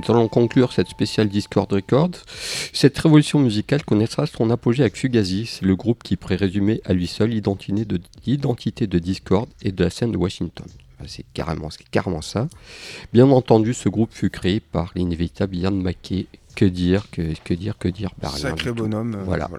nous 0.08 0.14
allons 0.14 0.28
conclure 0.28 0.72
cette 0.72 0.88
spéciale 0.88 1.28
Discord 1.28 1.70
Records. 1.72 2.10
Cette 2.72 2.96
révolution 2.98 3.38
musicale 3.38 3.84
connaîtra 3.84 4.26
son 4.26 4.50
apogée 4.50 4.82
avec 4.82 4.96
Fugazi, 4.96 5.46
c'est 5.46 5.64
le 5.64 5.74
groupe 5.76 6.02
qui 6.02 6.16
prérésumer 6.16 6.80
à 6.84 6.92
lui 6.92 7.06
seul 7.06 7.30
l'identité 7.30 8.86
de, 8.86 8.98
Discord 8.98 9.48
et 9.62 9.72
de 9.72 9.84
la 9.84 9.90
scène 9.90 10.12
de 10.12 10.16
Washington. 10.16 10.66
C'est 11.06 11.24
carrément, 11.34 12.20
ça. 12.22 12.48
Bien 13.12 13.28
entendu, 13.30 13.74
ce 13.74 13.88
groupe 13.88 14.12
fut 14.12 14.30
créé 14.30 14.60
par 14.60 14.92
l'inévitable 14.94 15.56
Ian 15.56 15.72
McKay. 15.72 16.26
Que 16.54 16.64
dire, 16.64 17.10
que, 17.10 17.20
que 17.44 17.52
dire, 17.52 17.76
que 17.76 17.86
dire 17.86 18.12
Bah, 18.22 18.30
Sacré 18.34 18.72
bonhomme. 18.72 19.14
euh, 19.14 19.24
Voilà. 19.24 19.50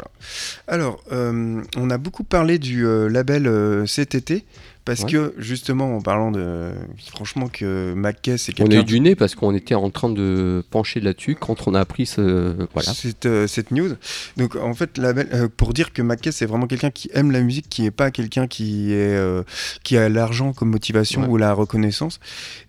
Alors, 0.68 1.00
euh, 1.12 1.62
on 1.76 1.90
a 1.92 1.98
beaucoup 2.00 2.24
parlé 2.24 2.58
du 2.58 2.88
euh, 2.88 3.08
label 3.08 3.46
euh, 3.46 3.86
CTT. 3.86 4.44
Parce 4.88 5.04
Ouais. 5.04 5.12
que 5.12 5.34
justement, 5.38 5.98
en 5.98 6.02
parlant 6.02 6.32
de. 6.32 6.72
Franchement, 7.14 7.50
que 7.52 7.94
McKay, 7.94 8.38
c'est 8.38 8.54
On 8.60 8.64
a 8.64 8.68
quelqu'un. 8.70 8.82
eu 8.82 8.84
du 8.86 9.00
nez 9.02 9.16
parce 9.16 9.36
qu'on 9.36 9.54
était 9.54 9.76
en 9.76 9.90
train 9.90 10.10
de 10.10 10.64
pencher 10.72 11.02
là-dessus 11.02 11.36
quand 11.36 11.68
on 11.68 11.76
a 11.76 11.80
appris 11.82 12.06
ce. 12.06 12.56
Voilà. 12.74 12.94
cette, 12.94 13.26
euh, 13.26 13.48
cette 13.48 13.72
news. 13.72 13.90
Donc 14.38 14.56
en 14.56 14.74
fait, 14.74 14.98
euh, 14.98 15.50
pour 15.56 15.74
dire 15.74 15.92
que 15.92 16.02
Mackay 16.02 16.32
c'est 16.32 16.46
vraiment 16.46 16.68
quelqu'un 16.68 16.90
qui 16.90 17.10
aime 17.14 17.32
la 17.32 17.42
musique, 17.42 17.68
qui 17.70 17.82
n'est 17.82 17.92
pas 17.92 18.12
quelqu'un 18.12 18.48
qui 18.48 18.94
est 18.94 19.14
euh, 19.16 19.44
qui 19.84 19.98
a 19.98 20.08
l'argent 20.08 20.54
comme 20.54 20.70
motivation 20.70 21.24
Ouais. 21.24 21.28
ou 21.28 21.36
la 21.38 21.52
reconnaissance. 21.54 22.20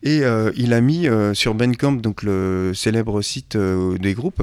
Et 0.03 0.23
il 0.57 0.73
a 0.75 0.81
mis 0.81 1.07
sur 1.35 1.55
Bandcamp, 1.55 1.93
donc 1.93 2.23
le 2.25 2.73
célèbre 2.75 3.23
site 3.23 3.57
des 3.57 4.15
groupes, 4.15 4.43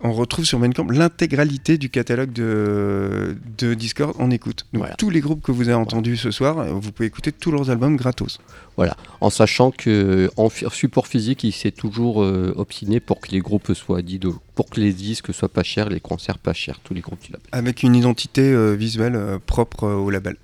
on 0.00 0.12
retrouve 0.12 0.44
sur 0.44 0.58
Bandcamp 0.60 0.86
l'intégralité 0.90 1.78
du 1.78 1.90
catalogue 1.90 2.32
de, 2.32 3.36
de 3.58 3.74
Discord 3.74 4.14
en 4.20 4.30
écoute. 4.30 4.66
Donc 4.72 4.82
Voilà. 4.82 4.94
tous 4.96 5.10
les 5.10 5.20
groupes 5.20 5.42
que 5.42 5.50
vous 5.52 5.68
avez 5.68 5.74
entendus 5.78 6.16
ce 6.16 6.30
soir, 6.30 6.64
vous 6.80 6.92
pouvez 6.92 7.07
écouter 7.08 7.32
tous 7.32 7.50
leurs 7.50 7.68
albums 7.70 7.96
gratos. 7.96 8.38
Voilà, 8.76 8.96
en 9.20 9.30
sachant 9.30 9.70
que 9.72 10.30
en 10.36 10.48
support 10.50 11.06
physique, 11.06 11.42
il 11.42 11.52
s'est 11.52 11.72
toujours 11.72 12.22
euh, 12.22 12.54
obstiné 12.56 13.00
pour 13.00 13.20
que 13.20 13.30
les 13.32 13.40
groupes 13.40 13.72
soient 13.74 14.02
dits 14.02 14.18
de- 14.20 14.32
pour 14.54 14.70
que 14.70 14.80
les 14.80 14.92
disques 14.92 15.34
soient 15.34 15.48
pas 15.48 15.64
chers, 15.64 15.88
les 15.88 16.00
concerts 16.00 16.38
pas 16.38 16.52
chers, 16.52 16.78
tous 16.80 16.94
les 16.94 17.00
groupes 17.00 17.20
du 17.24 17.32
label. 17.32 17.46
Avec 17.52 17.82
une 17.82 17.96
identité 17.96 18.42
euh, 18.42 18.74
visuelle 18.74 19.16
euh, 19.16 19.38
propre 19.44 19.88
au 19.88 20.10
label. 20.10 20.36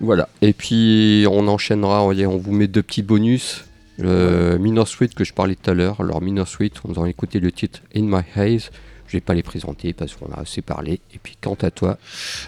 Voilà, 0.00 0.28
et 0.40 0.52
puis 0.52 1.26
on 1.30 1.46
enchaînera, 1.48 2.02
on, 2.02 2.10
on 2.10 2.36
vous 2.38 2.52
met 2.52 2.66
deux 2.66 2.82
petits 2.82 3.02
bonus. 3.02 3.64
Minor 3.98 4.88
Suite 4.88 5.14
que 5.14 5.22
je 5.22 5.32
parlais 5.32 5.54
tout 5.54 5.70
à 5.70 5.74
l'heure, 5.74 6.00
alors 6.00 6.20
Minor 6.20 6.48
Suite, 6.48 6.76
on 6.84 6.92
va 6.92 7.08
écouter 7.08 7.38
le 7.38 7.52
titre 7.52 7.80
In 7.94 8.02
My 8.02 8.22
Haze. 8.34 8.70
Je 9.12 9.18
vais 9.18 9.20
pas 9.20 9.34
les 9.34 9.42
présenter 9.42 9.92
parce 9.92 10.14
qu'on 10.14 10.32
a 10.32 10.40
assez 10.40 10.62
parlé. 10.62 11.02
Et 11.14 11.18
puis 11.22 11.36
quant 11.38 11.58
à 11.60 11.70
toi, 11.70 11.98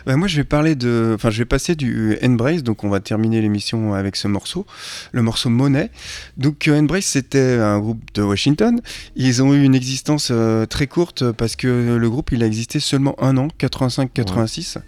Bah, 0.07 0.17
moi, 0.17 0.29
je 0.29 0.37
vais 0.39 0.45
parler 0.45 0.75
de. 0.75 1.13
Enfin, 1.15 1.29
je 1.29 1.37
vais 1.37 1.45
passer 1.45 1.75
du 1.75 2.17
Embrace, 2.25 2.63
donc 2.63 2.85
on 2.85 2.89
va 2.89 3.01
terminer 3.01 3.43
l'émission 3.43 3.93
avec 3.93 4.17
ce 4.17 4.29
morceau, 4.29 4.65
le 5.13 5.21
morceau 5.21 5.51
Monet. 5.51 5.91
Donc, 6.39 6.67
euh, 6.67 6.79
Embrace, 6.81 7.05
c'était 7.05 7.59
un 7.61 7.79
groupe 7.81 8.01
de 8.15 8.23
Washington. 8.23 8.81
Ils 9.15 9.43
ont 9.43 9.53
eu 9.53 9.63
une 9.63 9.75
existence 9.75 10.29
euh, 10.31 10.65
très 10.65 10.87
courte 10.87 11.33
parce 11.33 11.55
que 11.55 11.99
le 12.01 12.09
groupe, 12.09 12.33
il 12.33 12.43
a 12.43 12.47
existé 12.47 12.81
seulement 12.81 13.15
un 13.23 13.37
an, 13.37 13.49
85-86. 13.61 14.79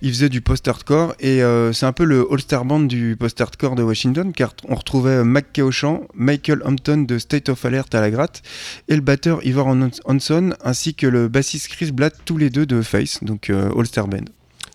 Ils 0.00 0.10
faisaient 0.10 0.28
du 0.30 0.40
post-hardcore 0.40 1.14
et 1.20 1.42
euh, 1.42 1.74
c'est 1.74 1.84
un 1.84 1.92
peu 1.92 2.04
le 2.04 2.26
all-star 2.32 2.64
band 2.64 2.80
du 2.80 3.16
post-hardcore 3.20 3.74
de 3.74 3.82
Washington 3.82 4.32
car 4.32 4.54
on 4.66 4.74
retrouvait 4.76 5.24
McKay 5.24 5.60
au 5.60 5.70
chant, 5.70 6.04
Michael 6.14 6.62
Hampton 6.64 7.02
de 7.06 7.18
State 7.18 7.50
of 7.50 7.62
Alert 7.66 7.94
à 7.94 8.00
la 8.00 8.10
gratte 8.10 8.40
et 8.88 8.94
le 8.94 9.02
batteur 9.02 9.44
Ivor 9.44 9.66
Hans- 9.66 9.90
Hanson 10.06 10.54
ainsi 10.64 10.94
que 10.94 11.06
le 11.06 11.17
bassiste 11.26 11.68
Chris 11.68 11.90
Blatt, 11.90 12.14
tous 12.24 12.36
les 12.36 12.50
deux 12.50 12.66
de 12.66 12.82
Face, 12.82 13.24
donc 13.24 13.50
euh, 13.50 13.72
all-star 13.76 14.06
band. 14.06 14.24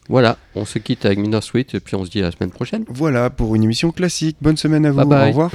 voilà, 0.09 0.37
on 0.55 0.65
se 0.65 0.79
quitte 0.79 1.05
avec 1.05 1.19
Minor 1.19 1.43
Suite 1.43 1.75
et 1.75 1.79
puis 1.79 1.95
on 1.95 2.03
se 2.03 2.09
dit 2.09 2.19
à 2.19 2.23
la 2.23 2.31
semaine 2.31 2.51
prochaine. 2.51 2.83
Voilà 2.89 3.29
pour 3.29 3.55
une 3.55 3.63
émission 3.63 3.91
classique. 3.91 4.35
Bonne 4.41 4.57
semaine 4.57 4.85
à 4.85 4.91
vous. 4.91 4.97
Bye 4.97 5.07
bye. 5.07 5.23
Au 5.23 5.27
revoir. 5.27 5.51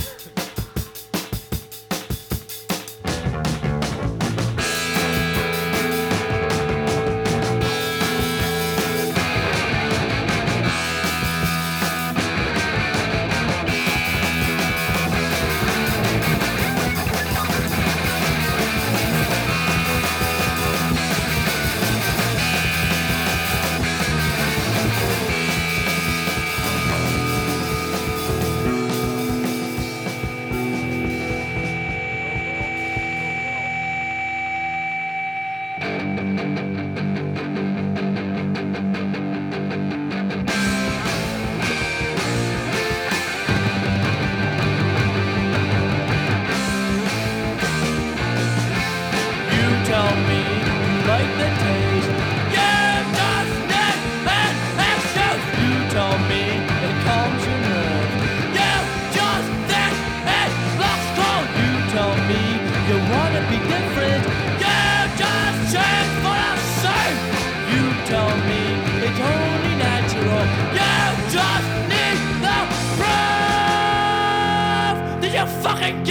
and 75.88 76.06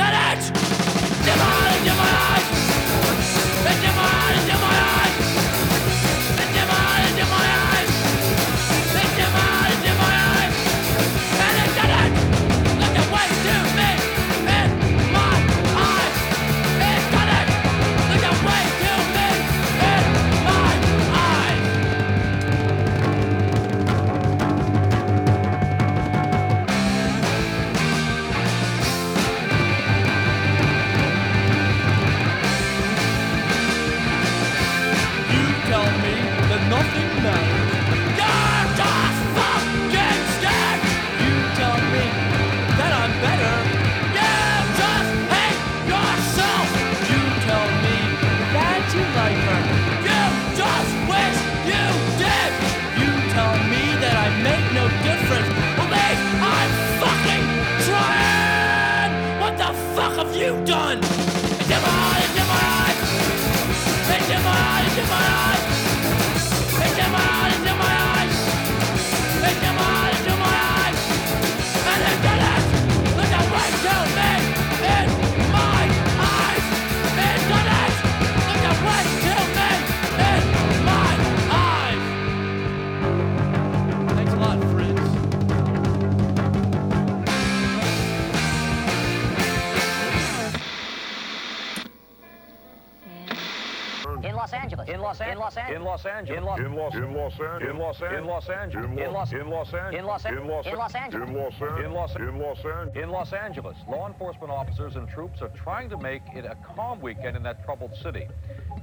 In 95.69 95.83
Los 95.83 96.05
Angeles. 96.05 96.59
In 96.59 96.75
Los 96.75 96.93
Angeles. 96.93 97.03
In 97.03 97.13
Los 97.13 97.39
In 97.61 97.77
Los 97.77 98.01
In 98.01 98.25
Los 98.25 98.49
Angeles. 98.49 98.85
In 98.85 99.13
Los 99.13 99.33
In 99.33 99.49
Los 99.49 99.73
Angeles. 99.73 99.97
In 99.97 100.05
Los 100.05 100.05
In 100.05 100.05
Los 100.05 100.05
Angeles. 100.05 100.05
In 100.05 100.05
Los 100.05 100.25
An- 100.25 100.33
In 100.33 100.47
Los 100.47 100.65
in 100.65 100.77
Los 100.77 100.95
Angeles. 100.95 101.29
In 101.29 101.33
Los 101.33 101.59
In 101.59 101.93
Los 101.93 102.15
In 102.15 102.39
Los 102.39 102.65
Angeles. 102.65 103.03
In 103.03 103.09
Los 103.09 103.33
Angeles. 103.33 103.77
Law 103.89 104.07
enforcement 104.07 104.51
officers 104.51 104.95
and 104.95 105.09
troops 105.09 105.41
are 105.41 105.49
trying 105.49 105.89
to 105.89 105.97
make 105.97 106.21
it 106.33 106.45
a 106.45 106.55
calm 106.75 107.01
weekend 107.01 107.35
in 107.35 107.43
that 107.43 107.65
troubled 107.65 107.95
city. 108.01 108.27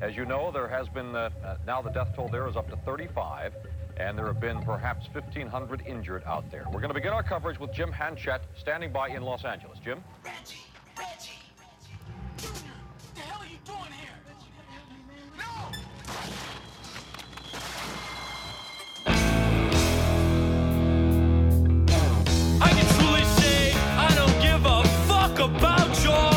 As 0.02 0.14
you 0.16 0.26
know, 0.26 0.50
there 0.50 0.68
has 0.68 0.88
been 0.88 1.16
uh, 1.16 1.30
uh, 1.44 1.56
now 1.66 1.80
the 1.80 1.90
death 1.90 2.14
toll 2.14 2.28
there 2.28 2.48
is 2.48 2.56
up 2.56 2.68
to 2.68 2.76
35. 2.84 3.54
And 3.96 4.18
there 4.18 4.26
have 4.26 4.40
been 4.40 4.60
perhaps 4.62 5.06
1,500 5.12 5.84
injured 5.86 6.24
out 6.26 6.50
there. 6.50 6.64
We're 6.66 6.80
going 6.80 6.88
to 6.88 6.94
begin 6.94 7.12
our 7.12 7.22
coverage 7.22 7.60
with 7.60 7.72
Jim 7.72 7.92
Hanchett 7.92 8.40
standing 8.58 8.92
by 8.92 9.08
in 9.10 9.22
Los 9.22 9.44
Angeles. 9.44 9.78
Jim? 9.84 10.02
I 10.24 10.30
a 25.34 25.48
fuck 25.48 25.56
about 25.56 26.04
your 26.04 26.33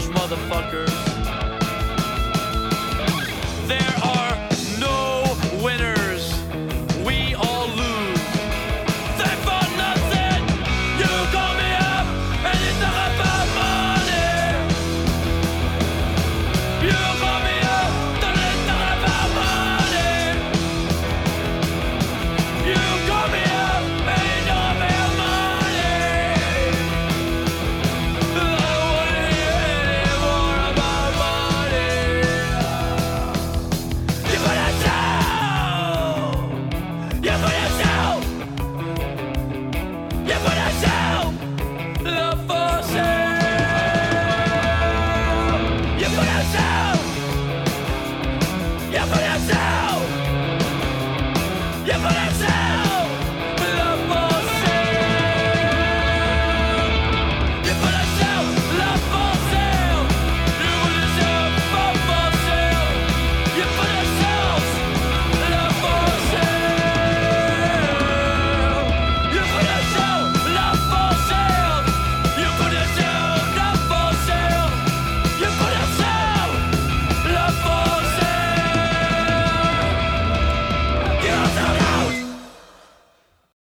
selfish 0.00 0.14
motherfucker. 0.14 0.89